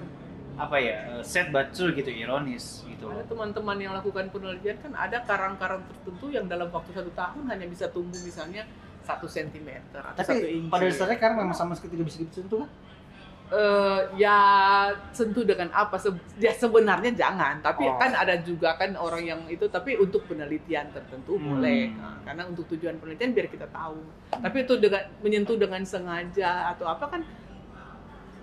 apa 0.59 0.75
ya 0.75 0.97
set 1.21 1.49
but 1.49 1.71
true 1.71 1.93
gitu 1.93 2.09
ironis 2.09 2.83
gitu. 2.83 3.07
Ada 3.07 3.23
teman-teman 3.25 3.77
yang 3.79 3.93
lakukan 3.93 4.27
penelitian 4.27 4.75
kan 4.77 4.91
ada 4.91 5.23
karang-karang 5.23 5.79
tertentu 5.85 6.27
yang 6.27 6.45
dalam 6.45 6.67
waktu 6.67 6.91
satu 6.91 7.07
tahun 7.09 7.47
hanya 7.47 7.65
bisa 7.65 7.87
tumbuh 7.87 8.19
misalnya 8.19 8.67
satu 8.99 9.23
sentimeter 9.25 10.03
atau 10.03 10.19
satu 10.19 10.35
Tapi 10.35 10.59
inci. 10.59 10.67
pada 10.67 10.83
dasarnya 10.83 11.17
karang 11.17 11.37
memang 11.39 11.55
sama 11.55 11.73
sekali 11.73 11.95
tidak 11.95 12.05
bisa 12.07 12.19
disentuh 12.21 12.59
kan? 12.61 12.69
Eh, 13.49 13.99
ya 14.15 14.37
sentuh 15.09 15.41
dengan 15.41 15.67
apa? 15.71 15.97
Se- 15.97 16.13
ya 16.37 16.53
sebenarnya 16.53 17.09
jangan, 17.11 17.57
tapi 17.59 17.81
Oh. 17.81 17.97
kan 17.97 18.13
ada 18.13 18.37
juga 18.37 18.75
kan 18.75 18.93
orang 18.93 19.25
yang 19.25 19.41
itu 19.47 19.65
tapi 19.65 19.97
untuk 19.97 20.21
penelitian 20.23 20.85
tertentu 20.87 21.33
Hmm. 21.33 21.57
boleh. 21.57 21.89
Nah, 21.91 22.21
karena 22.21 22.45
untuk 22.45 22.69
tujuan 22.69 22.95
penelitian 22.95 23.33
biar 23.33 23.47
kita 23.47 23.65
tahu. 23.67 24.05
Tapi 24.31 24.57
itu 24.59 24.73
dengan 24.77 25.01
menyentuh 25.19 25.57
dengan 25.57 25.81
sengaja 25.81 26.69
atau 26.69 26.85
apa 26.87 27.09
kan 27.09 27.21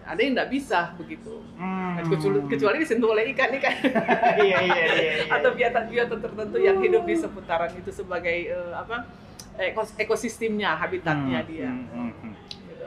ada 0.05 0.19
yang 0.19 0.35
nggak 0.35 0.51
bisa 0.53 0.91
begitu. 0.97 1.39
Hmm. 1.55 2.03
Kecuali, 2.05 2.39
kecuali 2.49 2.77
disentuh 2.81 3.09
oleh 3.09 3.31
ikan 3.31 3.51
ikan 3.53 3.75
iya 4.43 4.59
iya 4.61 4.75
iya. 4.75 4.87
iya. 4.93 5.13
atau 5.29 5.51
biota-biota 5.53 6.15
tertentu 6.17 6.59
yang 6.59 6.79
hidup 6.79 7.03
di 7.03 7.15
seputaran 7.15 7.71
itu 7.73 7.91
sebagai 7.91 8.39
eh, 8.49 8.73
apa 8.73 9.07
ekos- 9.57 9.95
ekosistemnya, 9.97 10.75
habitatnya 10.75 11.41
Hmm, 11.41 11.49
dia. 11.49 11.71
hmm, 11.71 11.87
hmm, 11.87 12.11
hmm. 12.13 12.33
Gitu. 12.67 12.87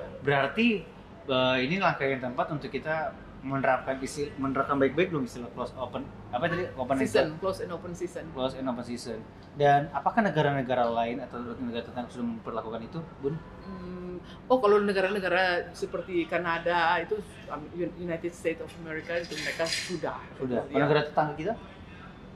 Berarti 1.29 1.61
eh, 1.61 1.67
inilah 1.69 1.93
kayak 1.93 2.25
tempat 2.25 2.49
untuk 2.49 2.73
kita 2.73 3.13
menerapkan 3.39 3.95
isi 4.03 4.27
menerapkan 4.35 4.75
baik-baik 4.75 5.15
belum 5.15 5.23
istilah 5.23 5.47
close 5.55 5.71
open 5.79 6.03
apa 6.27 6.51
tadi 6.51 6.67
open 6.75 6.99
and 6.99 7.07
Season, 7.07 7.27
close 7.39 7.63
and 7.63 7.71
open 7.71 7.91
season. 7.95 8.25
close 8.35 8.51
and 8.57 8.67
open 8.67 8.83
season. 8.83 9.19
Dan 9.55 9.87
apakah 9.95 10.19
negara-negara 10.19 10.83
lain 10.91 11.23
atau 11.23 11.39
negara 11.55 11.87
tetangga 11.87 12.11
sudah 12.11 12.27
memperlakukan 12.27 12.81
itu, 12.83 12.99
Bun? 13.23 13.39
Hmm, 13.63 14.19
oh 14.51 14.57
kalau 14.59 14.83
negara-negara 14.83 15.71
seperti 15.71 16.27
Kanada 16.27 16.99
itu 16.99 17.15
um, 17.47 17.63
United 17.95 18.33
States 18.35 18.59
of 18.59 18.67
America 18.83 19.15
itu 19.15 19.39
mereka 19.39 19.63
sudah 19.63 20.19
Sudah. 20.35 20.59
Ya. 20.67 20.83
Negara 20.83 21.07
tetangga 21.07 21.33
kita? 21.39 21.53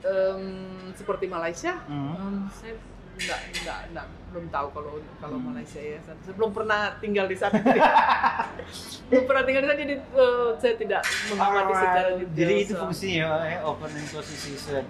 Em, 0.04 0.44
seperti 0.92 1.24
Malaysia 1.28 1.80
Hmm. 1.84 2.16
em, 2.16 2.36
saya 2.48 2.76
enggak, 3.14 3.40
enggak, 3.54 3.78
enggak, 3.88 4.06
belum 4.30 4.46
tahu 4.50 4.66
kalau 4.70 4.92
kalau 5.18 5.36
Hmm. 5.38 5.46
Malaysia 5.50 5.78
ya. 5.78 5.98
Saya 6.02 6.34
belum 6.34 6.50
pernah 6.50 6.80
tinggal 6.98 7.26
di 7.26 7.36
sana. 7.38 7.58
belum 9.10 9.24
pernah 9.24 9.42
tinggal 9.42 9.62
di 9.62 9.68
sana 9.68 9.78
jadi 9.78 9.94
eh, 9.98 10.48
saya 10.58 10.74
tidak 10.74 11.02
mengamati 11.30 11.72
secara 11.72 12.10
detail. 12.16 12.34
Jadi 12.34 12.54
itu 12.60 12.72
fungsinya 12.74 13.28
ya, 13.44 13.58
open 13.62 13.90
and 13.90 14.06
closing 14.08 14.38
season. 14.38 14.84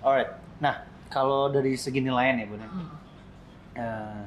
Alright. 0.00 0.30
Nah, 0.58 0.74
kalau 1.08 1.48
dari 1.48 1.74
segi 1.74 2.00
nilaian 2.00 2.36
ya, 2.36 2.46
ya. 2.46 2.68
Hmm. 2.68 2.88
Eh, 3.74 4.22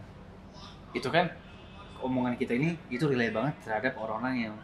itu 0.93 1.09
kan 1.09 1.27
omongan 1.99 2.35
kita 2.35 2.53
ini 2.53 2.75
itu 2.87 3.07
relate 3.07 3.33
banget 3.33 3.53
terhadap 3.63 3.93
orang-orang 3.97 4.49
yang 4.49 4.55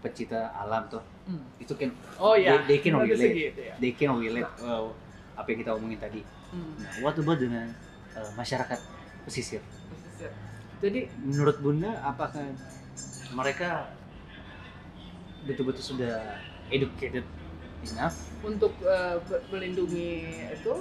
pecinta 0.00 0.52
alam 0.54 0.86
tuh. 0.88 1.02
Hmm. 1.24 1.42
Itu 1.56 1.74
kan 1.74 1.90
Oh 2.20 2.36
ya. 2.36 2.60
they, 2.66 2.76
they 2.76 2.78
can 2.82 2.94
relate. 2.98 3.32
segitu 3.32 3.60
ya. 3.62 3.74
They 3.80 3.92
can 3.94 4.14
relate 4.14 4.50
uh, 4.60 4.90
apa 5.34 5.46
yang 5.50 5.58
kita 5.64 5.70
omongin 5.74 5.98
tadi. 5.98 6.20
Hmm. 6.52 6.76
Nah, 6.78 6.92
what 7.02 7.16
about 7.18 7.40
dengan 7.40 7.72
uh, 8.16 8.30
masyarakat 8.34 8.78
pesisir? 9.26 9.60
Pesisir. 9.90 10.30
Jadi 10.82 11.08
Menurut 11.22 11.56
Bunda, 11.60 11.96
apakah 12.04 12.44
mereka 13.32 13.88
betul-betul 15.44 15.96
sudah 15.96 16.40
educated 16.68 17.24
enough? 17.84 18.16
untuk 18.44 18.76
be- 19.24 19.44
melindungi 19.48 20.36
itu 20.52 20.74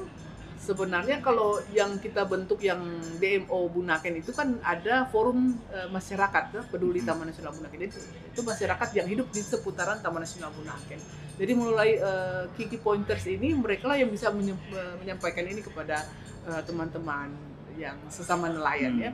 sebenarnya 0.63 1.19
kalau 1.19 1.60
yang 1.76 1.99
kita 1.99 2.23
bentuk 2.23 2.63
yang 2.63 2.80
DMO 3.19 3.67
Bunaken 3.67 4.23
itu 4.23 4.32
kan 4.32 4.56
ada 4.63 5.12
forum 5.12 5.60
eh, 5.69 5.91
masyarakat 5.91 6.43
ya, 6.56 6.62
peduli 6.71 7.04
Hmm. 7.04 7.12
Taman 7.12 7.28
Nasional 7.28 7.52
Bunaken 7.52 7.82
itu 7.84 7.99
itu 7.99 8.41
masyarakat 8.41 8.89
yang 8.95 9.08
hidup 9.12 9.28
di 9.30 9.43
seputaran 9.43 9.99
Taman 9.99 10.23
Nasional 10.23 10.56
Bunaken 10.56 10.99
jadi 11.36 11.52
mulai 11.54 11.89
eh, 11.99 12.43
kiki 12.56 12.80
pointers 12.80 13.28
ini 13.28 13.52
mereka 13.52 13.91
lah 13.91 13.99
yang 13.99 14.08
bisa 14.08 14.32
eh, 14.32 14.95
menyampaikan 14.97 15.43
ini 15.43 15.60
kepada 15.60 16.08
teman-teman 16.67 17.32
yang 17.80 17.95
sesama 18.12 18.52
nelayan 18.52 18.95
Hmm. 18.95 19.06
ya 19.08 19.12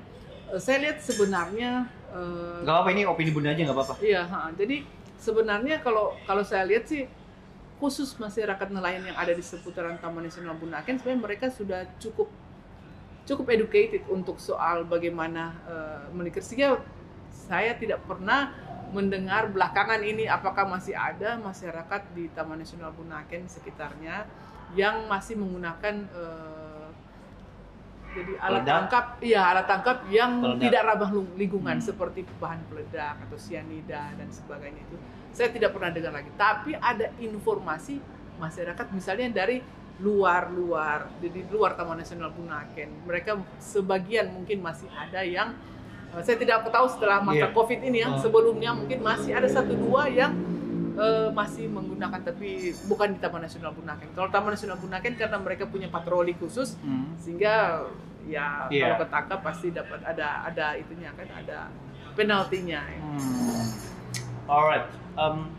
Eh, 0.50 0.58
saya 0.58 0.82
lihat 0.82 0.98
sebenarnya 1.06 1.86
eh, 2.10 2.66
Gak 2.66 2.74
apa-apa 2.74 2.90
ini 2.90 3.02
opini 3.06 3.30
Bunda 3.30 3.54
aja 3.54 3.62
nggak 3.62 3.78
apa-apa. 3.78 3.96
Iya, 4.02 4.26
ha. 4.26 4.50
jadi 4.58 4.82
sebenarnya 5.22 5.78
kalau 5.86 6.18
kalau 6.26 6.42
saya 6.42 6.66
lihat 6.66 6.90
sih 6.90 7.06
khusus 7.80 8.12
masyarakat 8.20 8.68
nelayan 8.70 9.08
yang 9.08 9.18
ada 9.18 9.32
di 9.32 9.40
seputaran 9.40 9.96
Taman 9.98 10.28
Nasional 10.28 10.56
Bunaken 10.60 11.00
sebenarnya 11.00 11.22
mereka 11.24 11.48
sudah 11.48 11.88
cukup 11.98 12.28
cukup 13.24 13.46
educated 13.56 14.04
untuk 14.12 14.38
soal 14.42 14.84
bagaimana 14.84 15.56
uh, 15.64 16.04
menikah. 16.12 16.44
Sehingga 16.44 16.82
saya 17.32 17.78
tidak 17.80 18.04
pernah 18.04 18.52
mendengar 18.90 19.48
belakangan 19.54 20.02
ini 20.02 20.26
apakah 20.26 20.66
masih 20.66 20.98
ada 20.98 21.38
masyarakat 21.38 22.02
di 22.18 22.28
Taman 22.34 22.62
Nasional 22.62 22.90
Bunaken 22.94 23.46
sekitarnya 23.46 24.26
yang 24.74 25.10
masih 25.10 25.38
menggunakan 25.38 25.96
eh, 26.10 26.59
jadi 28.12 28.32
alat 28.36 28.42
Peledak? 28.42 28.68
tangkap 28.68 29.06
iya 29.22 29.42
alat 29.46 29.66
tangkap 29.66 29.98
yang 30.10 30.32
Peledak. 30.40 30.62
tidak 30.62 30.82
ramah 30.84 31.10
lingkungan 31.34 31.76
Hmm. 31.76 31.86
seperti 31.86 32.20
bahan 32.36 32.62
peledak 32.66 33.16
atau 33.22 33.38
sianida 33.38 34.04
dan 34.12 34.28
sebagainya 34.30 34.82
itu 34.82 34.96
saya 35.30 35.50
tidak 35.50 35.70
pernah 35.72 35.90
dengar 35.90 36.14
lagi 36.14 36.30
tapi 36.36 36.72
ada 36.74 37.14
informasi 37.18 38.02
masyarakat 38.36 38.86
misalnya 38.90 39.28
dari 39.36 39.62
luar-luar 40.00 41.08
di 41.18 41.30
luar 41.46 41.74
Taman 41.74 41.98
Nasional 41.98 42.30
Bunaken 42.30 43.04
mereka 43.04 43.32
sebagian 43.58 44.32
mungkin 44.32 44.60
masih 44.60 44.88
ada 44.90 45.22
yang 45.22 45.54
eh, 46.10 46.22
saya 46.22 46.36
tidak 46.36 46.66
tahu 46.66 46.88
setelah 46.88 47.22
masa 47.22 47.46
Iya. 47.46 47.48
covid 47.52 47.80
ini 47.80 47.98
ya 48.00 48.10
Oh. 48.10 48.18
sebelumnya 48.18 48.72
mungkin 48.72 49.00
masih 49.00 49.32
ada 49.32 49.46
satu 49.46 49.74
dua 49.74 50.08
yang 50.08 50.34
eh, 51.00 51.30
masih 51.32 51.66
menggunakan 51.66 52.20
tapi 52.22 52.50
bukan 52.86 53.16
di 53.16 53.20
Taman 53.20 53.42
Nasional 53.42 53.72
Bunaken 53.72 54.12
kalau 54.12 54.28
Taman 54.28 54.52
Nasional 54.54 54.76
Bunaken 54.76 55.16
karena 55.16 55.38
mereka 55.40 55.64
punya 55.64 55.88
patroli 55.88 56.36
khusus 56.36 56.76
Hmm. 56.80 57.16
sehingga 57.16 57.88
ya 58.28 58.68
Iya. 58.68 58.94
kalau 58.94 59.08
ketangkap 59.08 59.40
pasti 59.42 59.68
dapat 59.72 60.04
ada 60.04 60.44
ada 60.44 60.76
itunya 60.76 61.10
kan 61.16 61.28
ada 61.34 61.72
penaltinya 62.14 62.84
ya. 62.84 63.00
Hmm. 63.00 63.66
Alright. 64.46 64.86
Um, 65.16 65.56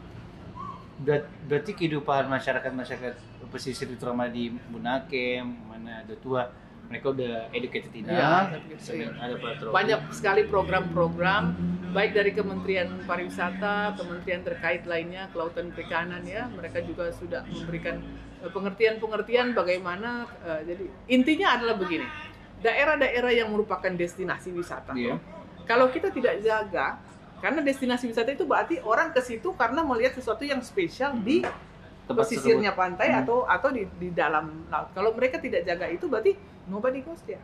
berarti 1.46 1.72
kehidupan 1.72 2.28
masyarakat 2.28 2.68
masyarakat 2.70 3.14
pesisir 3.48 3.88
terutama 3.88 4.28
di 4.28 4.52
Bunaken, 4.68 5.42
mana 5.66 6.04
ada 6.04 6.14
tua, 6.14 6.52
mereka 6.90 7.14
udah 7.14 7.46
educated 7.54 7.94
sedang 7.94 9.14
iya. 9.14 9.30
ada 9.30 9.36
patroli. 9.38 9.70
banyak 9.70 10.00
sekali 10.10 10.42
program-program 10.50 11.54
baik 11.94 12.18
dari 12.18 12.30
Kementerian 12.34 13.06
Pariwisata, 13.06 13.94
kementerian 13.94 14.42
terkait 14.42 14.82
lainnya, 14.86 15.30
kelautan 15.30 15.70
perikanan 15.70 16.22
ya, 16.26 16.50
mereka 16.50 16.82
juga 16.82 17.14
sudah 17.14 17.46
memberikan 17.46 18.02
eh, 18.42 18.50
pengertian-pengertian 18.50 19.54
bagaimana 19.54 20.26
eh, 20.42 20.60
jadi 20.66 20.84
intinya 21.14 21.54
adalah 21.54 21.78
begini. 21.78 22.06
Daerah-daerah 22.60 23.32
yang 23.32 23.54
merupakan 23.54 23.88
destinasi 23.88 24.52
wisata. 24.52 24.92
Iya. 24.92 25.16
Kalau 25.64 25.88
kita 25.94 26.10
tidak 26.10 26.42
jaga 26.42 26.98
karena 27.40 27.64
destinasi 27.64 28.10
wisata 28.10 28.36
itu 28.36 28.44
berarti 28.44 28.82
orang 28.84 29.14
ke 29.16 29.22
situ 29.24 29.54
karena 29.56 29.80
melihat 29.80 30.18
sesuatu 30.18 30.44
yang 30.44 30.60
spesial 30.60 31.16
di 31.22 31.40
Tempat 32.10 32.26
pesisirnya 32.26 32.74
pantai 32.74 33.14
Hmm. 33.14 33.22
atau 33.22 33.38
atau 33.46 33.70
di, 33.70 33.86
di 34.02 34.10
dalam 34.10 34.66
laut. 34.66 34.90
Kalau 34.90 35.14
mereka 35.14 35.38
tidak 35.38 35.62
jaga 35.62 35.86
itu 35.86 36.10
berarti 36.10 36.34
nobody 36.68 37.00
goes 37.00 37.22
there. 37.24 37.42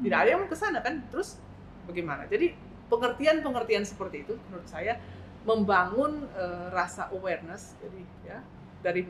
Tidak 0.00 0.16
ada 0.16 0.28
yang 0.32 0.40
mau 0.42 0.50
ke 0.50 0.56
sana 0.56 0.80
kan. 0.80 1.04
Terus 1.12 1.36
bagaimana? 1.84 2.24
Jadi 2.26 2.56
pengertian-pengertian 2.90 3.86
seperti 3.86 4.26
itu 4.26 4.34
menurut 4.50 4.66
saya 4.66 4.98
membangun 5.46 6.26
eh, 6.36 6.66
rasa 6.74 7.08
awareness 7.14 7.78
jadi 7.80 8.02
ya 8.26 8.38
dari 8.84 9.08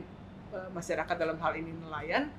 eh, 0.53 0.69
masyarakat 0.71 1.15
dalam 1.17 1.35
hal 1.41 1.53
ini 1.57 1.73
nelayan 1.75 2.31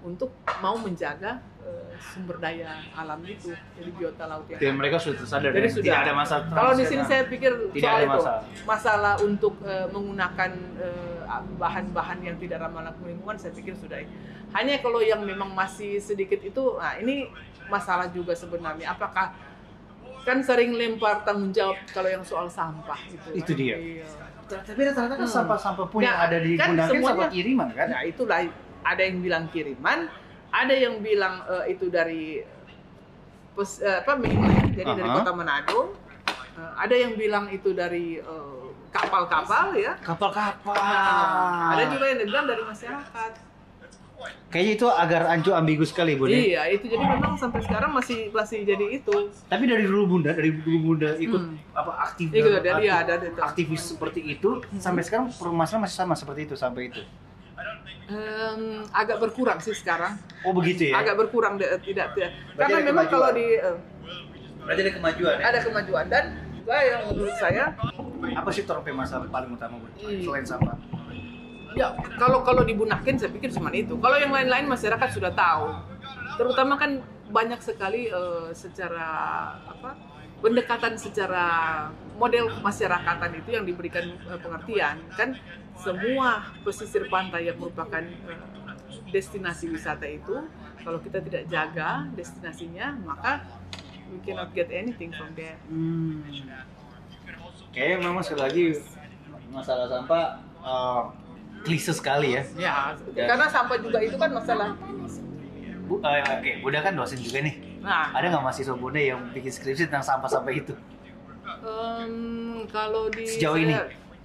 untuk 0.00 0.30
mau 0.58 0.74
menjaga 0.74 1.42
eh, 1.60 1.90
sumber 1.98 2.38
daya 2.38 2.70
alam 2.92 3.18
itu 3.22 3.50
jadi 3.74 3.90
biota 3.90 4.24
laut 4.24 4.46
yang 4.48 4.78
mereka 4.78 4.96
sudah 4.96 5.18
tersadar 5.18 5.50
Jadi 5.50 5.58
dan 5.60 5.70
sudah. 5.70 5.84
tidak 5.84 6.00
ada 6.00 6.12
masalah. 6.14 6.44
Kalau 6.48 6.72
di 6.72 6.84
sini 6.86 7.02
saya 7.02 7.22
pikir 7.26 7.52
tidak 7.72 7.82
soal 7.82 7.94
ada 7.94 8.04
itu 8.04 8.12
masalah. 8.14 8.40
masalah 8.64 9.14
untuk 9.20 9.54
eh, 9.62 9.86
menggunakan 9.88 10.50
eh, 10.78 11.20
bahan-bahan 11.54 12.18
yang 12.22 12.36
tidak 12.36 12.58
ramah 12.60 12.88
lingkungan 13.00 13.36
saya 13.36 13.52
pikir 13.52 13.74
sudah 13.74 13.98
hanya 14.50 14.78
kalau 14.78 14.98
yang 14.98 15.20
memang 15.20 15.50
masih 15.50 15.98
sedikit 15.98 16.40
itu 16.40 16.62
nah 16.74 16.96
ini 16.96 17.28
masalah 17.66 18.08
juga 18.08 18.32
sebenarnya 18.32 18.88
apakah 18.88 19.34
kan 20.24 20.40
sering 20.40 20.72
lempar 20.72 21.20
tanggung 21.20 21.50
jawab 21.50 21.76
kalau 21.88 22.06
yang 22.06 22.22
soal 22.22 22.46
sampah 22.46 22.96
gitu 23.08 23.28
Itu 23.34 23.52
kan. 23.52 23.60
dia. 23.60 23.76
Iya. 23.76 24.06
Tapi 24.48 24.80
rata-rata 24.82 25.14
kan 25.14 25.20
Hmm. 25.20 25.36
sampah-sampah 25.36 25.86
pun 25.86 26.00
yang 26.00 26.08
Nah, 26.10 26.24
ada 26.24 26.38
di 26.38 26.52
kan 26.56 26.72
semuanya- 26.72 27.04
sampah 27.04 27.28
kiriman 27.28 27.68
kan? 27.70 27.88
Nah 27.88 28.02
itulah 28.02 28.38
ada 28.88 29.02
yang 29.02 29.20
bilang 29.20 29.44
kiriman, 29.48 30.08
ada 30.48 30.72
yang 30.72 30.98
bilang 30.98 31.44
eh, 31.44 31.76
itu 31.76 31.86
dari 31.88 32.40
pes, 33.52 33.80
eh, 33.80 34.00
apa 34.00 34.16
mainland, 34.16 34.72
jadi 34.72 34.92
dari 34.94 35.08
Aha. 35.08 35.16
kota 35.18 35.32
Manado. 35.32 35.80
Eh, 36.56 36.72
ada 36.74 36.94
yang 36.94 37.12
bilang 37.14 37.46
itu 37.48 37.70
dari 37.72 38.16
eh, 38.16 38.62
kapal-kapal 38.88 39.76
ya. 39.76 39.92
Kapal-kapal. 40.00 40.72
Nah, 40.74 41.76
ada 41.76 41.84
juga 41.88 42.04
yang 42.08 42.24
bilang 42.24 42.46
dari 42.46 42.62
masyarakat. 42.62 43.32
Kayaknya 44.50 44.72
itu 44.74 44.86
agar 44.90 45.30
ancu 45.30 45.54
ambigu 45.54 45.86
sekali, 45.86 46.18
ya. 46.18 46.26
Iya, 46.26 46.62
itu 46.74 46.90
jadi 46.90 47.04
memang 47.06 47.38
sampai 47.38 47.62
sekarang 47.62 47.94
masih 47.94 48.34
masih 48.34 48.66
jadi 48.66 48.98
itu. 48.98 49.14
Tapi 49.46 49.62
dari 49.62 49.86
dulu 49.86 50.18
Bunda, 50.18 50.34
dari 50.34 50.50
dulu 50.50 50.78
Bunda 50.90 51.14
ikut 51.14 51.38
Hmm. 51.38 51.54
apa 51.70 51.92
aktif 52.02 52.26
Ikut, 52.34 52.50
dalam 52.50 52.64
dari- 52.66 52.90
aktif- 52.90 52.90
iya, 52.90 52.94
ada 52.98 53.14
itu. 53.22 53.38
aktivis 53.38 53.82
seperti 53.86 54.20
itu 54.26 54.50
sampai 54.74 55.06
sekarang 55.06 55.30
permasalahan 55.30 55.86
masih 55.86 55.96
sama 55.96 56.14
seperti 56.16 56.50
itu 56.50 56.54
sampai 56.58 56.90
itu. 56.90 56.98
Em, 58.08 58.88
agak 58.88 59.20
berkurang 59.20 59.60
sih 59.60 59.76
sekarang. 59.76 60.16
Oh 60.40 60.56
begitu 60.56 60.88
ya? 60.88 60.96
Agak 60.96 61.20
berkurang 61.20 61.60
de- 61.60 61.68
tidak 61.84 62.16
tidak. 62.16 62.32
Berarti 62.56 62.72
Karena 62.72 62.88
memang 62.88 63.04
kemajuan. 63.04 63.12
kalau 63.12 63.28
di 63.36 63.46
eh, 63.52 63.76
Berarti 64.64 64.80
ada 64.80 64.92
kemajuan 64.96 65.34
ya? 65.34 65.44
ada 65.44 65.60
kemajuan 65.60 66.04
dan 66.08 66.24
juga 66.52 66.76
yang 66.84 67.00
menurut 67.08 67.36
saya 67.40 67.64
Apa 68.32 68.50
sih 68.52 68.64
topik 68.64 68.92
masalah 68.92 69.28
paling 69.28 69.52
utama 69.52 69.76
Bun? 69.76 69.92
Hmm. 70.00 70.20
Selain 70.24 70.44
sampah. 70.44 70.76
Ya, 71.76 71.92
kalau 72.16 72.40
kalau 72.42 72.64
dibunakin 72.64 73.20
saya 73.20 73.28
pikir 73.28 73.52
cuma 73.52 73.68
itu. 73.70 73.92
Kalau 74.00 74.16
yang 74.16 74.32
lain-lain 74.32 74.64
masyarakat 74.66 75.08
sudah 75.12 75.32
tahu. 75.36 75.68
Terutama 76.40 76.80
kan 76.80 77.04
banyak 77.28 77.60
sekali 77.60 78.08
eh, 78.08 78.48
secara 78.56 79.08
apa? 79.68 79.92
pendekatan 80.38 80.94
secara 80.94 81.46
model 82.14 82.46
masyarakatan 82.62 83.42
itu 83.42 83.58
yang 83.58 83.66
diberikan 83.66 84.06
eh, 84.06 84.38
pengertian 84.38 84.96
kan 85.12 85.34
semua 85.78 86.30
pesisir 86.60 87.06
pantai 87.06 87.46
yang 87.46 87.56
merupakan 87.56 88.02
eh, 88.02 88.40
destinasi 89.08 89.68
wisata 89.68 90.04
itu 90.04 90.44
kalau 90.78 90.98
kita 90.98 91.18
tidak 91.20 91.46
jaga 91.46 92.06
destinasinya 92.12 92.98
maka 93.00 93.46
we 94.08 94.18
cannot 94.22 94.50
get 94.52 94.68
anything 94.68 95.12
from 95.12 95.30
there. 95.34 95.56
Hmm. 95.68 96.24
Kayaknya 97.70 97.96
memang 98.02 98.22
sekali 98.24 98.42
lagi 98.42 98.64
masalah 99.48 99.86
sampah 99.86 100.24
eh, 100.58 101.02
klise 101.62 101.92
sekali 101.92 102.34
ya. 102.34 102.42
Ya, 102.56 102.74
karena 103.14 103.46
sampah 103.46 103.78
juga 103.78 103.98
itu 104.00 104.14
kan 104.14 104.30
masalah. 104.30 104.74
Bu, 105.88 106.04
eh, 106.04 106.20
Oke, 106.20 106.50
Bunda 106.60 106.80
kan 106.80 106.92
dosen 106.92 107.16
juga 107.16 107.40
nih. 107.40 107.80
Nah, 107.80 108.12
Ada 108.12 108.28
nggak 108.28 108.42
mahasiswa 108.44 108.76
Bunda 108.76 109.00
yang 109.00 109.30
bikin 109.32 109.48
skripsi 109.48 109.88
tentang 109.88 110.04
sampah-sampah 110.04 110.52
itu? 110.52 110.74
Em, 111.58 112.12
kalau 112.68 113.08
di 113.08 113.24
Sejauh 113.24 113.56
saya- 113.56 113.64
ini? 113.64 113.74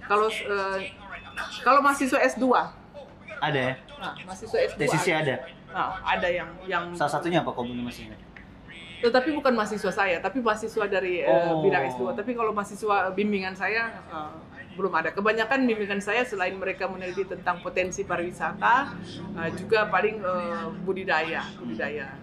kalau 0.04 0.28
eh, 0.28 0.78
kalau 1.60 1.80
mahasiswa 1.80 2.18
S2 2.20 2.44
Ada 3.40 3.60
ya? 3.60 3.74
nah 4.00 4.12
mahasiswa 4.24 4.58
S2 4.72 4.78
Tesisnya 4.78 5.16
ada. 5.20 5.34
nah, 5.68 5.98
ada 6.02 6.28
yang 6.28 6.48
yang 6.64 6.84
Salah 6.94 7.18
satunya 7.18 7.40
apa 7.40 7.50
ingat? 7.52 8.20
Tetapi 9.04 9.36
bukan 9.36 9.52
mahasiswa 9.52 9.92
saya, 9.92 10.16
tapi 10.16 10.40
mahasiswa 10.40 10.84
dari 10.88 11.20
eh, 11.20 11.28
Oh. 11.28 11.60
bidang 11.60 11.92
S2. 11.92 12.16
Tapi 12.16 12.32
kalau 12.32 12.56
mahasiswa 12.56 13.12
bimbingan 13.12 13.52
saya 13.52 13.92
eh, 14.00 14.32
belum 14.74 14.88
ada. 14.90 15.12
Kebanyakan 15.12 15.68
bimbingan 15.68 16.00
saya 16.00 16.24
selain 16.24 16.56
mereka 16.56 16.88
meneliti 16.88 17.28
tentang 17.28 17.60
potensi 17.60 18.00
pariwisata, 18.02 18.96
eh, 19.44 19.50
juga 19.60 19.92
paling 19.92 20.24
eh, 20.24 20.66
budidaya, 20.82 21.44
budidaya. 21.60 22.16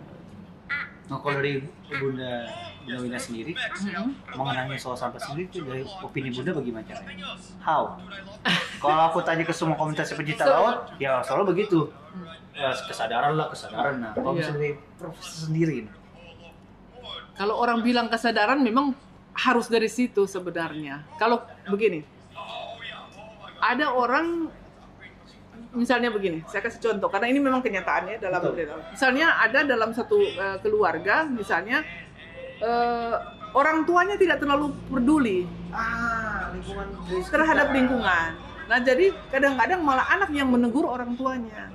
Nah, 1.11 1.19
kalau 1.19 1.43
dari 1.43 1.59
Bunda 1.91 2.47
Bunda 2.81 2.97
Wina 3.03 3.19
sendiri 3.19 3.51
Mhm. 3.51 4.31
mengenai 4.31 4.79
soal 4.79 4.95
sampah 4.95 5.19
sendiri 5.19 5.51
itu 5.51 5.59
dari 5.59 5.83
opini 5.99 6.31
Bunda 6.31 6.55
bagaimana 6.55 6.87
caranya? 6.87 7.35
How? 7.59 7.99
Kalau 8.79 9.11
aku 9.11 9.19
tanya 9.19 9.43
ke 9.43 9.51
semua 9.51 9.75
komunitas 9.75 10.07
pecinta 10.09 10.47
So- 10.47 10.55
laut, 10.55 10.77
ya 11.03 11.19
selalu 11.19 11.51
begitu. 11.51 11.91
Ya, 12.55 12.71
kesadaran 12.71 13.35
lah, 13.35 13.51
kesadaran. 13.51 13.99
Nah, 13.99 14.15
kalau 14.15 14.31
Iya. 14.31 14.39
misalnya 14.39 14.59
dari 14.61 14.73
profesor 14.95 15.51
sendiri, 15.51 15.77
Kalau 17.31 17.57
orang 17.57 17.81
bilang 17.81 18.05
kesadaran 18.05 18.59
memang 18.61 18.93
harus 19.33 19.65
dari 19.65 19.89
situ 19.89 20.29
sebenarnya. 20.29 21.01
Kalau 21.17 21.41
begini, 21.65 22.05
ada 23.57 23.89
orang 23.89 24.51
misalnya 25.71 26.11
begini, 26.11 26.43
saya 26.51 26.61
kasih 26.67 26.83
contoh 26.83 27.07
karena 27.07 27.31
ini 27.31 27.39
memang 27.39 27.63
kenyataannya 27.63 28.19
dalam 28.19 28.41
Betul. 28.43 28.75
misalnya 28.91 29.39
ada 29.39 29.63
dalam 29.63 29.95
satu 29.95 30.19
eh, 30.19 30.57
keluarga 30.59 31.23
misalnya 31.23 31.79
eh, 32.59 33.15
orang 33.55 33.83
tuanya 33.87 34.15
tidak 34.15 34.39
terlalu 34.43 34.75
peduli 34.91 35.47
ah, 35.71 36.51
lingkungan 36.55 36.87
terhadap 37.27 37.67
lingkungan. 37.71 38.29
Nah, 38.71 38.79
jadi 38.79 39.11
kadang-kadang 39.27 39.83
malah 39.83 40.07
anak 40.15 40.31
yang 40.31 40.47
menegur 40.47 40.87
orang 40.87 41.11
tuanya. 41.19 41.67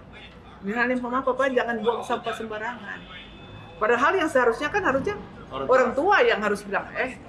Misalnya, 0.64 0.96
mama, 0.96 1.20
papa 1.20 1.52
jangan 1.52 1.76
buang 1.84 2.00
sampah 2.00 2.32
sembarangan. 2.32 2.98
Padahal 3.76 4.16
yang 4.16 4.30
seharusnya 4.32 4.72
kan 4.72 4.80
harusnya 4.80 5.20
orang 5.52 5.92
tua 5.92 6.24
yang 6.24 6.40
harus 6.40 6.64
bilang, 6.64 6.88
eh, 6.96 7.20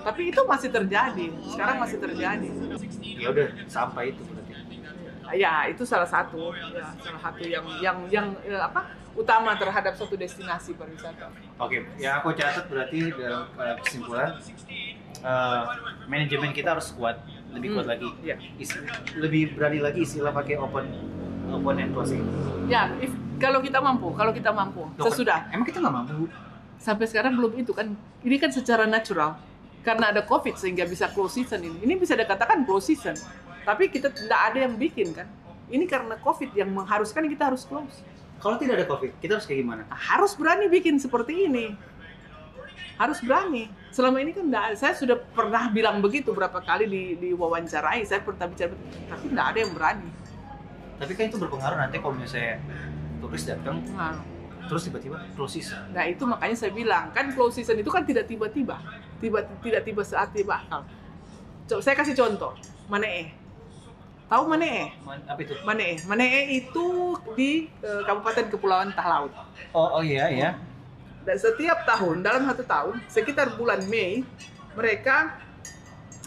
tapi 0.00 0.32
itu 0.32 0.40
masih 0.48 0.72
terjadi. 0.72 1.26
Sekarang 1.52 1.76
masih 1.76 1.98
terjadi. 2.00 2.48
ya 3.20 3.28
udah 3.28 3.48
sampah 3.68 4.04
itu. 4.08 4.24
Ya, 5.34 5.66
itu 5.66 5.82
salah 5.82 6.06
satu, 6.06 6.54
ya, 6.54 6.86
salah 7.02 7.20
satu 7.20 7.42
yang 7.42 7.64
yang 7.82 7.96
yang 8.06 8.26
eh, 8.42 8.60
apa 8.60 8.86
utama 9.16 9.56
terhadap 9.56 9.96
suatu 9.96 10.14
destinasi 10.14 10.76
pariwisata. 10.76 11.32
Oke, 11.58 11.88
yang 11.96 12.20
aku 12.20 12.36
catat 12.36 12.68
berarti 12.68 13.10
dalam 13.10 13.48
uh, 13.56 13.74
kesimpulan 13.80 14.36
uh, 15.24 15.62
manajemen 16.04 16.52
kita 16.52 16.76
harus 16.76 16.92
kuat, 16.92 17.16
lebih 17.50 17.74
kuat 17.74 17.88
Hmm, 17.88 17.92
lagi, 17.96 18.08
iya. 18.22 18.36
Is- 18.60 18.76
lebih 19.16 19.56
berani 19.56 19.80
lagi 19.80 20.04
istilah 20.04 20.30
pakai 20.30 20.60
open 20.60 20.84
open 21.48 21.74
and 21.80 21.90
closing. 21.96 22.22
Ya, 22.68 22.92
if, 23.00 23.08
kalau 23.40 23.64
kita 23.64 23.80
mampu, 23.80 24.12
kalau 24.12 24.36
kita 24.36 24.52
mampu, 24.52 24.84
Loh, 24.94 25.04
sesudah. 25.08 25.48
Emang 25.50 25.64
kita 25.64 25.80
nggak 25.80 25.96
mampu? 25.96 26.28
sampai 26.76 27.08
sekarang 27.08 27.32
belum 27.40 27.56
itu 27.56 27.72
kan 27.72 27.88
ini 28.20 28.36
kan 28.36 28.52
secara 28.52 28.84
natural 28.84 29.40
karena 29.80 30.12
ada 30.12 30.20
covid 30.20 30.60
sehingga 30.60 30.84
bisa 30.84 31.08
close 31.08 31.40
season 31.40 31.64
ini 31.64 31.78
ini 31.82 31.96
bisa 31.96 32.12
dikatakan 32.12 32.68
close 32.68 32.92
season 32.92 33.16
tapi 33.66 33.90
kita 33.90 34.08
tidak 34.08 34.40
ada 34.52 34.58
yang 34.64 34.78
bikin 34.78 35.10
kan 35.10 35.26
ini 35.66 35.82
karena 35.84 36.14
covid 36.22 36.54
yang 36.54 36.70
mengharuskan 36.70 37.26
kita 37.26 37.50
harus 37.50 37.66
close 37.66 38.06
Kalau 38.36 38.60
tidak 38.60 38.76
ada 38.78 38.86
covid, 38.86 39.16
kita 39.16 39.40
harus 39.40 39.48
kayak 39.48 39.64
gimana? 39.64 39.88
Harus 39.88 40.36
berani 40.36 40.68
bikin 40.68 41.00
seperti 41.00 41.48
ini 41.48 41.72
harus 42.96 43.20
berani 43.20 43.68
selama 43.92 44.24
ini 44.24 44.32
kan 44.32 44.44
nggak- 44.48 44.76
saya 44.76 44.96
sudah 44.96 45.16
pernah 45.20 45.68
bilang 45.68 46.00
begitu 46.00 46.32
berapa 46.32 46.64
kali 46.64 46.88
di, 46.88 47.02
diwawancarai 47.16 48.00
saya 48.08 48.24
pernah 48.24 48.48
bicara 48.48 48.72
tapi 49.08 49.24
tidak 49.28 49.46
ada 49.52 49.58
yang 49.60 49.72
berani 49.76 50.08
Tapi 50.96 51.12
kan 51.12 51.24
itu 51.28 51.36
berpengaruh 51.36 51.76
nanti 51.76 52.00
kalau 52.00 52.16
misalnya 52.16 52.56
turis 53.20 53.44
datang, 53.44 53.84
nah, 53.92 54.16
terus 54.64 54.88
tiba-tiba 54.88 55.20
close 55.36 55.60
season. 55.60 55.92
Nah 55.92 56.08
itu 56.08 56.24
makanya 56.24 56.56
saya 56.56 56.72
bilang 56.72 57.12
kan 57.12 57.28
close 57.36 57.60
season 57.60 57.76
itu 57.76 57.92
kan 57.92 58.00
tidak 58.08 58.24
tiba-tiba, 58.24 58.80
tiba 59.20 59.44
tidak 59.60 59.84
tiba 59.84 60.00
saat 60.00 60.32
tiba 60.32 60.56
akal. 60.56 60.88
Saya 61.84 61.92
kasih 62.00 62.16
contoh, 62.16 62.56
Manee. 62.88 63.28
Tahu 64.26 64.42
Manee? 64.50 64.90
Man- 65.06 65.22
Apa 65.24 65.40
itu? 65.40 65.54
Manee. 65.62 66.02
Manee 66.02 66.58
itu 66.58 66.86
di 67.32 67.70
eh, 67.78 68.02
Kabupaten 68.02 68.50
Kepulauan 68.50 68.90
Talaut. 68.90 69.30
Oh, 69.70 69.98
oh 69.98 70.02
iya, 70.02 70.26
iya. 70.26 70.50
Dan 71.22 71.38
setiap 71.38 71.86
tahun 71.86 72.22
dalam 72.22 72.46
satu 72.46 72.62
tahun 72.62 72.94
sekitar 73.06 73.54
bulan 73.54 73.86
Mei 73.86 74.26
mereka 74.74 75.38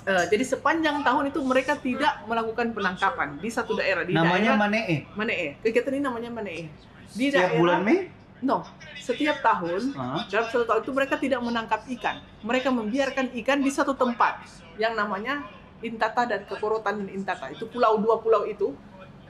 eh, 0.04 0.26
jadi 0.28 0.44
sepanjang 0.44 1.04
tahun 1.04 1.28
itu 1.28 1.40
mereka 1.44 1.76
tidak 1.76 2.24
melakukan 2.24 2.72
penangkapan 2.72 3.36
di 3.38 3.52
satu 3.52 3.76
daerah 3.76 4.08
di 4.08 4.16
Namanya 4.16 4.56
daerah 4.56 4.64
Manee. 4.64 4.96
Manee. 5.16 5.46
Kegiatan 5.60 5.92
ini 5.92 6.04
namanya 6.04 6.32
Manee. 6.32 6.72
Di 7.12 7.28
Setiap 7.28 7.52
daerah 7.52 7.60
bulan 7.60 7.80
Mei? 7.84 8.00
No, 8.40 8.64
setiap 8.96 9.44
tahun 9.44 9.92
Hah? 10.00 10.24
dalam 10.32 10.48
satu 10.48 10.64
tahun 10.64 10.88
itu 10.88 10.92
mereka 10.96 11.20
tidak 11.20 11.44
menangkap 11.44 11.84
ikan. 11.92 12.24
Mereka 12.40 12.72
membiarkan 12.72 13.36
ikan 13.44 13.60
di 13.60 13.68
satu 13.68 13.92
tempat 13.92 14.40
yang 14.80 14.96
namanya 14.96 15.44
Intata 15.80 16.28
dan 16.28 16.44
Kekorotan 16.44 17.06
dan 17.06 17.10
Intata. 17.12 17.52
Itu 17.52 17.68
pulau 17.72 17.96
dua 18.00 18.20
pulau 18.20 18.44
itu, 18.44 18.76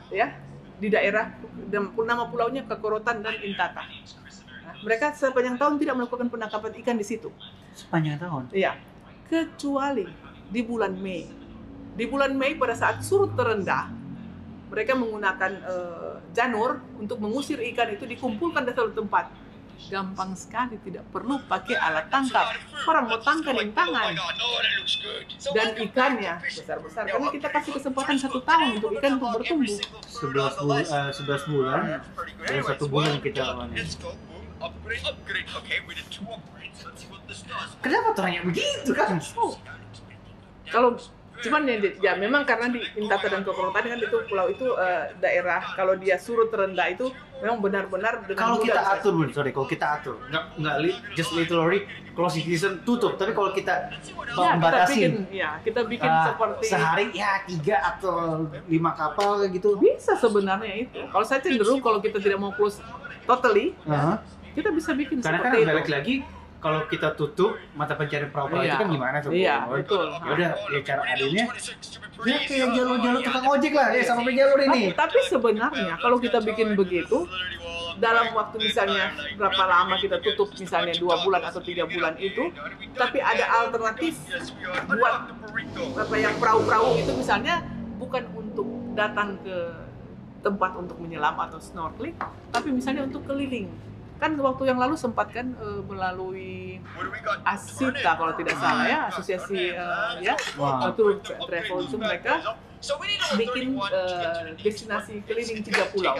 ya 0.09 0.33
di 0.79 0.87
daerah 0.87 1.35
dan 1.67 1.91
nama 1.91 2.25
pulaunya 2.31 2.63
Kekorotan 2.63 3.19
dan 3.19 3.35
Intata. 3.43 3.83
Nah, 3.83 4.75
mereka 4.81 5.11
sepanjang 5.11 5.59
tahun 5.59 5.75
tidak 5.77 5.95
melakukan 5.99 6.27
penangkapan 6.31 6.71
ikan 6.81 6.95
di 6.95 7.05
situ. 7.05 7.29
Sepanjang 7.75 8.15
tahun. 8.17 8.49
Iya, 8.55 8.79
kecuali 9.27 10.07
di 10.49 10.61
bulan 10.63 10.95
Mei. 10.97 11.27
Di 11.99 12.05
bulan 12.07 12.31
Mei 12.33 12.55
pada 12.55 12.73
saat 12.73 13.03
surut 13.03 13.35
terendah, 13.35 13.91
mereka 14.71 14.95
menggunakan 14.95 15.51
eh, 15.67 16.15
janur 16.31 16.79
untuk 16.95 17.19
mengusir 17.19 17.59
ikan 17.73 17.91
itu 17.91 18.07
dikumpulkan 18.07 18.63
di 18.63 18.71
satu 18.71 18.95
tempat. 18.95 19.27
Gampang 19.87 20.35
sekali, 20.35 20.75
tidak 20.83 21.07
perlu 21.07 21.39
pakai 21.47 21.79
alat 21.79 22.11
tangkap. 22.11 22.51
Orang 22.83 23.07
mau 23.07 23.19
tangkap 23.23 23.55
dengan 23.55 23.71
tangan. 23.71 24.11
Dan 25.55 25.67
ikannya 25.79 26.33
besar-besar. 26.43 27.07
Karena 27.07 27.27
kita 27.31 27.47
kasih 27.47 27.71
kesempatan 27.79 28.15
satu 28.19 28.43
tahun 28.43 28.83
untuk 28.83 28.91
ikan 28.99 29.15
untuk 29.15 29.39
bertumbuh. 29.39 29.79
11 30.03 30.59
bulan, 30.59 30.83
eh, 30.83 31.11
11 31.15 31.43
bulan 31.47 31.81
dalam 32.43 32.63
satu 32.67 32.85
bulan 32.91 33.11
kita 33.23 33.41
lawannya. 33.47 33.83
Kenapa 37.79 38.07
tuh 38.11 38.23
hanya 38.27 38.41
begitu 38.43 38.91
kan? 38.91 39.15
Oh. 39.39 39.55
Kalau 40.69 40.89
cuman 41.39 41.61
ya, 41.63 41.75
ya 42.01 42.13
memang 42.13 42.43
karena 42.43 42.67
di 42.67 42.83
Intata 42.95 43.27
dan 43.27 43.41
Kokorotan 43.41 43.81
kan 43.81 43.95
itu 43.95 44.17
pulau 44.25 44.47
itu 44.47 44.67
eh, 44.75 45.15
daerah 45.17 45.63
kalau 45.71 45.95
dia 45.95 46.15
surut 46.15 46.47
terendah 46.47 46.87
itu 46.89 47.07
memang 47.39 47.59
benar-benar 47.59 48.19
dengan 48.21 48.43
Kalau 48.45 48.57
kita 48.59 48.75
bisa- 48.75 48.93
atur, 48.93 49.11
Bun, 49.15 49.29
sorry, 49.29 49.49
kalau 49.49 49.63
kita 49.65 49.85
atur, 49.89 50.15
nggak 50.25 50.43
nggak 50.57 50.75
li- 50.79 50.99
just 51.13 51.31
literally 51.31 51.87
closing 52.11 52.43
season 52.43 52.83
tutup, 52.83 53.15
tapi 53.15 53.31
kalau 53.31 53.49
kita 53.49 53.87
ya, 53.87 53.95
kita 54.27 54.51
membatasi 54.53 54.91
bikin 54.93 55.13
ya 55.31 55.49
kita 55.59 55.81
bikin 55.87 56.09
ah, 56.09 56.25
seperti 56.27 56.65
sehari 56.67 57.05
ya 57.13 57.31
tiga 57.45 57.75
atau 57.87 58.15
lima 58.67 58.91
kapal 58.91 59.39
gitu. 59.47 59.79
bisa 59.79 60.13
sebenarnya 60.13 60.73
itu. 60.81 60.99
Kalau 61.05 61.23
saya 61.23 61.39
cenderung 61.39 61.79
kalau 61.79 61.97
kita 61.97 62.19
tidak 62.19 62.35
mau 62.37 62.51
close 62.51 62.83
totally, 63.23 63.71
Aha. 63.85 64.19
kita 64.51 64.69
bisa 64.69 64.91
bikin 64.91 65.23
Karena 65.23 65.39
kan 65.39 65.55
seperti 65.55 65.63
balik 65.65 65.85
itu. 65.85 65.93
lagi 65.93 66.15
kalau 66.59 66.83
kita 66.91 67.15
tutup 67.15 67.55
mata 67.71 67.95
pencarian 67.95 68.27
perahu-perahu 68.35 68.63
itu 68.63 68.75
Iya. 68.75 68.81
kan 68.83 68.87
gimana 68.91 69.17
tuh? 69.23 69.31
Iya, 69.31 69.55
Bun? 69.63 69.75
betul. 69.79 70.07
Ya 70.11 70.31
udah, 70.35 70.51
ya 70.75 70.79
cara 70.83 71.01
adilnya 71.07 71.45
ya 72.27 72.37
kayak 72.43 72.67
jalur-jalur 72.75 73.21
tukang 73.23 73.45
ojek 73.47 73.73
lah, 73.79 73.87
ya 73.95 74.03
sama 74.03 74.27
jalur 74.27 74.59
ini. 74.59 74.91
Tapi, 74.91 74.99
tapi 74.99 75.19
sebenarnya 75.31 75.93
kalau 76.03 76.17
kita 76.19 76.43
bikin 76.43 76.75
begitu 76.75 77.23
dalam 77.95 78.31
waktu 78.35 78.59
misalnya 78.59 79.11
berapa 79.39 79.63
lama 79.63 79.95
kita 79.99 80.19
tutup 80.19 80.51
misalnya 80.55 80.95
dua 80.99 81.19
bulan 81.23 81.47
atau 81.47 81.63
tiga 81.63 81.87
bulan 81.87 82.19
itu, 82.19 82.51
tapi 82.91 83.23
ada 83.23 83.63
alternatif 83.63 84.19
buat 84.83 85.15
apa 85.95 86.15
yang 86.19 86.35
perahu-perahu 86.39 86.99
itu 86.99 87.11
misalnya 87.15 87.63
bukan 87.95 88.23
untuk 88.35 88.67
datang 88.99 89.39
ke 89.39 89.57
tempat 90.39 90.71
untuk 90.75 90.99
menyelam 90.99 91.35
atau 91.39 91.59
snorkeling, 91.59 92.15
tapi 92.51 92.67
misalnya 92.71 93.07
untuk 93.07 93.23
keliling. 93.23 93.71
Kan 94.19 94.35
waktu 94.35 94.63
yang 94.67 94.75
lalu 94.75 94.99
sempat 94.99 95.31
kan 95.31 95.55
eh, 95.55 95.81
melalui 95.87 96.83
Asita 97.47 98.19
kalau 98.19 98.35
tidak 98.35 98.55
salah 98.59 98.83
ya, 98.83 98.99
asosiasi 99.07 99.71
eh, 99.71 100.11
ya, 100.19 100.35
Wah. 100.59 100.91
itu 100.91 101.03
travel 101.23 101.77
itu 101.87 101.95
mereka 101.95 102.59
bikin 103.35 103.75
eh, 103.75 104.55
destinasi 104.59 105.23
keliling 105.23 105.59
tiga 105.63 105.87
pulau. 105.91 106.15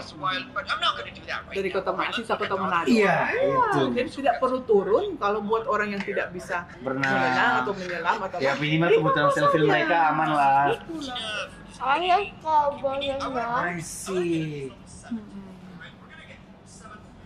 dari 1.52 1.70
kota 1.72 1.90
Masih 1.92 2.24
sampai 2.24 2.48
kota 2.48 2.56
Manado. 2.60 2.88
Iya, 2.88 3.32
Iya, 3.32 3.64
itu. 3.72 3.82
jadi 3.96 4.08
tidak 4.08 4.34
perlu 4.40 4.60
turun 4.64 5.04
kalau 5.16 5.40
buat 5.44 5.64
orang 5.68 5.96
yang 5.96 6.02
tidak 6.04 6.32
bisa 6.32 6.68
Berenang. 6.80 7.64
atau 7.64 7.72
menyelam 7.76 8.16
atau 8.16 8.38
Ya 8.40 8.52
minimal 8.56 8.88
kebutuhan 8.96 9.28
pulau 9.28 9.36
selfie 9.36 9.64
mereka 9.64 9.96
aman 10.12 10.28
lah. 10.32 10.64
Saya 11.72 12.16
kalau 12.44 12.76
berenang, 12.76 13.76
I 13.76 13.80
see. 13.80 14.68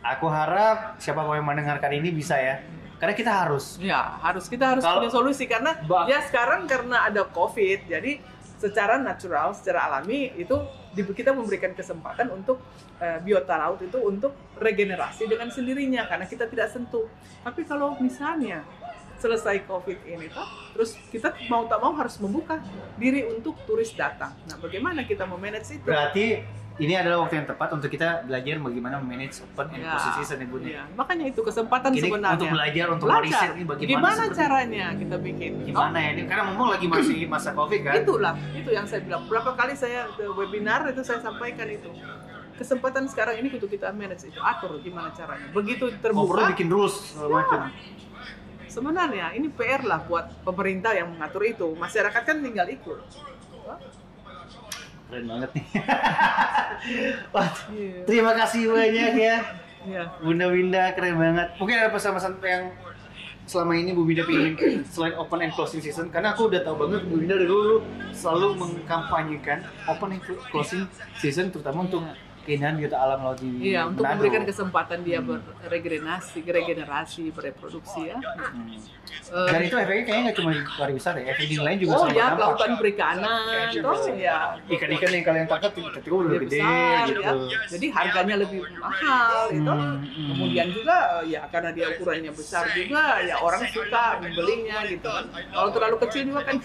Aku 0.05 0.29
harap 0.29 1.01
siapa 1.01 1.25
yang 1.33 1.49
mendengarkan 1.49 1.89
ini 1.97 2.13
bisa 2.13 2.37
ya. 2.37 2.61
Karena 3.01 3.17
kita 3.17 3.33
harus. 3.33 3.81
Ya, 3.81 4.21
harus 4.21 4.47
kita 4.47 4.77
harus 4.77 4.85
Kalau- 4.85 5.01
punya 5.01 5.13
solusi 5.13 5.45
karena 5.49 5.77
Bah- 5.89 6.07
ya 6.07 6.21
sekarang 6.25 6.69
karena 6.69 7.09
ada 7.09 7.25
COVID, 7.25 7.89
jadi 7.89 8.21
secara 8.61 8.97
natural, 8.97 9.53
secara 9.53 9.89
alami 9.89 10.33
itu 10.37 10.57
kita 10.95 11.35
memberikan 11.35 11.75
kesempatan 11.75 12.31
untuk 12.31 12.63
eh, 13.03 13.19
biota 13.21 13.59
laut 13.59 13.83
itu 13.83 13.99
untuk 13.99 14.33
regenerasi 14.57 15.27
dengan 15.27 15.51
sendirinya 15.51 16.07
karena 16.07 16.25
kita 16.31 16.47
tidak 16.47 16.71
sentuh. 16.71 17.11
Tapi 17.43 17.67
kalau 17.67 17.99
misalnya 17.99 18.63
selesai 19.19 19.67
COVID 19.67 20.07
ini 20.07 20.31
toh, 20.31 20.47
terus 20.73 20.95
kita 21.11 21.35
mau 21.51 21.67
tak 21.67 21.83
mau 21.83 21.93
harus 21.99 22.15
membuka 22.23 22.63
diri 22.95 23.27
untuk 23.27 23.59
turis 23.67 23.91
datang. 23.99 24.33
Nah, 24.47 24.57
bagaimana 24.63 25.03
kita 25.03 25.27
memanage 25.27 25.75
itu? 25.75 25.85
Berarti 25.85 26.45
ini 26.75 26.99
adalah 26.99 27.23
waktu 27.23 27.39
yang 27.39 27.47
tepat 27.47 27.71
untuk 27.71 27.87
kita 27.87 28.27
belajar 28.27 28.59
bagaimana 28.59 28.99
manage 28.99 29.47
open 29.47 29.71
and 29.71 29.87
Ya, 29.87 29.95
closed 29.95 30.11
season 30.19 30.43
ya 30.43 30.47
ya. 30.67 30.83
Makanya 30.99 31.25
itu 31.31 31.41
kesempatan 31.41 31.95
Ini 31.95 32.03
sebenarnya. 32.03 32.35
untuk 32.35 32.51
belajar, 32.51 32.87
untuk 32.91 33.07
Belajar. 33.07 33.23
riset 33.23 33.51
ini 33.55 33.65
bagaimana 33.65 33.91
Gimana 33.95 34.25
caranya 34.35 34.87
kita 34.99 35.17
bikin? 35.23 35.53
Gimana 35.63 35.97
ya 36.03 36.09
ini 36.19 36.23
karena 36.27 36.43
memang 36.51 36.69
lagi 36.75 36.87
masih 36.91 37.17
masa 37.31 37.55
covid 37.55 37.81
kan? 37.87 37.95
Itulah, 37.95 38.35
itu 38.53 38.71
yang 38.75 38.87
saya 38.91 39.01
bilang. 39.07 39.23
Berapa 39.31 39.55
kali 39.55 39.75
saya 39.79 40.11
ke 40.11 40.27
webinar 40.35 40.83
itu 40.91 41.03
saya 41.07 41.23
sampaikan 41.23 41.71
itu. 41.71 41.91
Kesempatan 42.55 43.07
sekarang 43.07 43.39
ini 43.39 43.51
untuk 43.51 43.71
kita 43.71 43.95
manage 43.95 44.27
itu 44.27 44.39
atur 44.39 44.75
gimana 44.83 45.15
caranya. 45.15 45.47
Begitu 45.51 45.85
Oh, 45.87 45.95
perlu 45.95 46.27
terbuka, 46.35 46.51
bikin 46.55 46.69
rules 46.71 47.15
macam. 47.23 47.71
sebenarnya 48.67 49.31
ini 49.33 49.47
PR 49.47 49.87
lah 49.87 50.03
buat 50.03 50.43
pemerintah 50.43 50.91
yang 50.91 51.15
mengatur 51.15 51.47
itu. 51.47 51.71
Masyarakat 51.79 52.23
kan 52.27 52.43
tinggal 52.43 52.67
ikut. 52.67 52.99
Keren 55.09 55.25
banget 55.29 55.51
nih. 55.53 55.67
Wah, 57.35 57.49
terima 58.09 58.33
kasih 58.35 58.73
banyak 58.73 59.13
ya. 59.17 59.37
Iya. 59.85 60.03
Bunda 60.25 60.49
Winda 60.49 60.97
keren 60.97 61.21
banget. 61.21 61.49
Mungkin 61.61 61.77
ada 61.77 61.93
pesan-pesan 61.93 62.41
yang 62.41 62.73
selama 63.45 63.77
ini 63.77 63.93
Bu 63.93 64.09
Winda 64.09 64.25
pingin 64.25 64.57
selain 64.93 65.13
open 65.21 65.45
and 65.45 65.53
closing 65.53 65.85
season 65.85 66.09
karena 66.09 66.33
aku 66.33 66.49
udah 66.49 66.65
tahu 66.65 66.89
banget 66.89 67.05
Bu 67.05 67.21
Winda 67.21 67.37
dari 67.37 67.45
dulu 67.45 67.85
selalu 68.17 68.57
mengkampanyekan 68.57 69.69
open 69.85 70.17
and 70.17 70.23
closing 70.49 70.89
season 71.21 71.53
terutama 71.53 71.85
untuk 71.85 72.01
keindahan 72.45 72.77
biota 72.77 72.97
alam 73.01 73.19
laut 73.25 73.39
di 73.41 73.49
Iya, 73.73 73.89
untuk 73.89 74.05
Manado. 74.05 74.15
memberikan 74.21 74.43
kesempatan 74.45 74.99
dia 75.01 75.19
beregenerasi, 75.25 76.39
regenerasi, 76.45 77.25
bereproduksi 77.33 78.13
ya. 78.13 78.17
Hmm. 78.21 78.77
Dan 79.49 79.61
itu 79.65 79.75
efeknya 79.81 80.05
kayaknya 80.05 80.23
nggak 80.29 80.37
cuma 80.37 80.51
di 80.53 80.61
pariwisata 80.65 81.19
ya, 81.25 81.33
efek 81.33 81.47
lain 81.57 81.79
juga 81.81 81.93
oh 81.97 82.01
sama 82.05 82.13
ya, 82.13 82.27
kelautan 82.37 82.71
perikanan, 82.77 83.69
toh 83.73 83.99
ya. 84.13 84.39
Ikan-ikan 84.69 85.11
yang 85.11 85.25
kalian 85.25 85.47
tangkap 85.49 85.71
ketika 85.73 86.15
udah 86.15 86.29
lebih 86.29 86.49
gede 86.49 86.61
besar 86.61 87.05
gitu. 87.09 87.21
ya. 87.25 87.33
Jadi 87.73 87.87
harganya 87.89 88.37
lebih 88.45 88.61
mahal 88.77 89.41
itu. 89.49 89.73
Hmm, 89.73 89.97
hmm. 90.05 90.29
Kemudian 90.35 90.67
juga 90.71 90.97
eh, 91.21 91.23
ya 91.33 91.43
karena 91.49 91.71
dia 91.73 91.87
ukurannya 91.97 92.33
besar 92.37 92.65
juga 92.77 93.05
ya 93.25 93.37
orang 93.41 93.65
suka 93.73 94.05
membelinya 94.21 94.79
gitu 94.85 95.09
kan. 95.09 95.25
Kalau 95.33 95.69
terlalu 95.73 95.97
kecil 96.05 96.23
juga 96.29 96.41
kan 96.45 96.57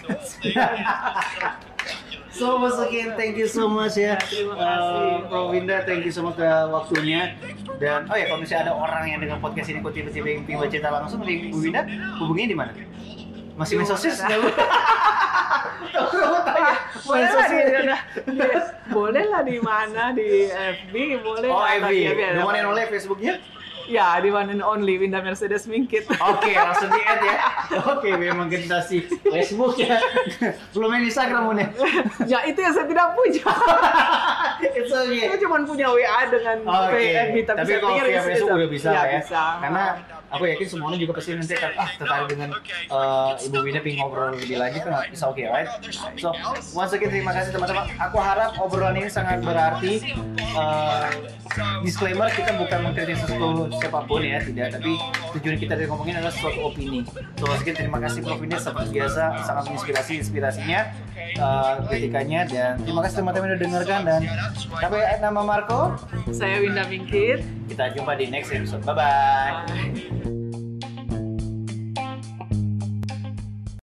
So 2.30 2.56
once 2.56 2.78
again, 2.78 3.18
thank 3.18 3.34
you 3.34 3.44
so 3.44 3.66
much 3.66 3.98
ya, 3.98 4.14
terima 4.22 4.54
kasih. 4.54 5.26
Uh, 5.26 5.28
Prof. 5.28 5.50
Winda, 5.50 5.82
thank 5.82 6.06
you 6.06 6.14
so 6.14 6.22
much 6.22 6.38
ke 6.38 6.46
waktunya. 6.70 7.34
Dan 7.76 8.06
oh 8.06 8.14
ya, 8.14 8.30
kalau 8.30 8.38
misalnya 8.38 8.70
ada 8.70 8.74
orang 8.74 9.02
yang 9.04 9.18
dengan 9.18 9.42
podcast 9.42 9.68
ini 9.68 9.82
kok 9.82 9.90
tiba-tiba 9.90 10.26
yang 10.30 10.42
pengen 10.46 10.70
cerita 10.70 10.88
langsung 10.88 11.20
Bu 11.20 11.26
Winda, 11.58 11.82
hubunginya 12.22 12.48
di 12.48 12.56
mana? 12.56 12.70
Masih 13.58 13.76
main 13.76 13.88
sosis? 13.88 14.22
Tahu 14.22 14.42
tanya. 16.46 16.74
boleh 17.02 17.28
lah 17.28 17.46
di, 17.46 17.58
di- 17.66 18.70
boleh 18.88 19.24
lah 19.26 19.42
di 19.42 19.56
mana 19.58 20.02
di 20.14 20.46
FB 20.48 20.94
boleh 21.20 21.48
Oh, 21.50 21.66
FB. 21.66 21.92
ada 22.06 22.38
The 22.38 22.46
one 22.46 22.56
and 22.56 22.66
only 22.70 22.86
Facebooknya? 22.86 23.42
Ya 23.90 24.22
di 24.22 24.30
one 24.30 24.54
and 24.54 24.62
only 24.62 24.94
Winda 24.94 25.18
Mercedes 25.18 25.66
Mingkit 25.66 26.06
Oke, 26.30 26.54
langsung 26.54 26.94
di 26.94 27.02
add 27.02 27.22
ya. 27.26 27.36
Oke, 27.90 28.14
memang 28.14 28.46
generasi 28.46 29.10
Facebook 29.10 29.74
ya. 29.82 29.98
Belum 30.70 30.88
main 30.94 31.02
Instagram 31.02 31.50
ya. 31.58 31.68
ya 32.24 32.38
itu 32.46 32.62
yang 32.62 32.70
saya 32.70 32.86
tidak 32.86 33.18
punya 33.18 33.42
It's 34.60 34.92
okay. 34.92 35.26
saya 35.26 35.38
cuma 35.40 35.56
punya 35.64 35.86
WA 35.88 36.20
dengan 36.28 36.56
Oke, 36.68 37.00
FB 37.00 37.36
tapi, 37.48 37.58
saya 37.64 37.78
kalau 37.80 37.96
pikir 37.96 38.04
via 38.04 38.20
itu 38.20 38.28
Facebook 38.28 38.50
bisa. 38.50 38.58
udah 38.60 38.68
bisa 38.68 38.88
ya, 38.90 39.02
ya. 39.02 39.18
bisa. 39.20 39.42
Karena 39.60 39.84
aku 40.30 40.42
yakin 40.46 40.66
semuanya 40.70 40.98
juga 41.02 41.12
pasti 41.18 41.30
nanti 41.34 41.54
akan 41.58 41.72
ah 41.74 41.90
tertarik 41.98 42.26
dengan 42.30 42.48
eh, 42.70 43.44
Ibu 43.50 43.56
Winda 43.66 43.80
pengen 43.82 43.98
ngobrol 43.98 44.28
lebih 44.38 44.56
lanjut 44.62 44.82
kan 44.86 44.92
bisa 45.10 45.24
oke 45.26 45.42
right? 45.42 45.68
So 46.22 46.30
once 46.72 46.92
again 46.94 47.10
terima 47.10 47.32
kasih 47.34 47.50
teman-teman. 47.50 47.84
Aku 47.98 48.16
harap 48.22 48.50
obrolan 48.62 48.94
ini 49.00 49.10
sangat 49.10 49.42
berarti. 49.42 50.14
Eh, 50.38 51.06
disclaimer 51.82 52.30
kita 52.30 52.54
bukan 52.54 52.78
mengkritik 52.86 53.18
sesuatu 53.18 53.66
siapa 53.74 54.06
pun 54.06 54.22
ya 54.22 54.38
tidak 54.38 54.78
tapi 54.78 54.94
tujuan 55.34 55.56
kita 55.58 55.72
dari 55.74 55.90
ngomongin 55.90 56.22
adalah 56.22 56.34
suatu 56.34 56.70
opini. 56.70 57.02
So 57.42 57.50
once 57.50 57.62
again 57.66 57.76
terima 57.76 57.98
kasih 57.98 58.22
Prof 58.22 58.38
Winda 58.38 58.58
seperti 58.62 58.90
biasa 58.94 59.22
sangat 59.42 59.62
menginspirasi 59.66 60.12
inspirasinya 60.22 60.80
ketikanya 61.90 62.40
dan 62.46 62.72
terima 62.86 63.00
kasih 63.02 63.22
teman-teman 63.22 63.46
yang 63.50 63.58
udah 63.58 63.66
dengarkan 63.66 64.00
dan 64.06 64.20
sampai 64.58 65.18
nama 65.22 65.40
Marco 65.44 65.94
saya 66.32 66.62
Winda 66.62 66.86
Mingkit 66.88 67.60
kita 67.70 67.94
jumpa 67.94 68.18
di 68.18 68.26
next 68.26 68.50
episode. 68.50 68.82
Bye 68.82 68.94
bye. 68.98 69.62
Bye. 69.70 70.19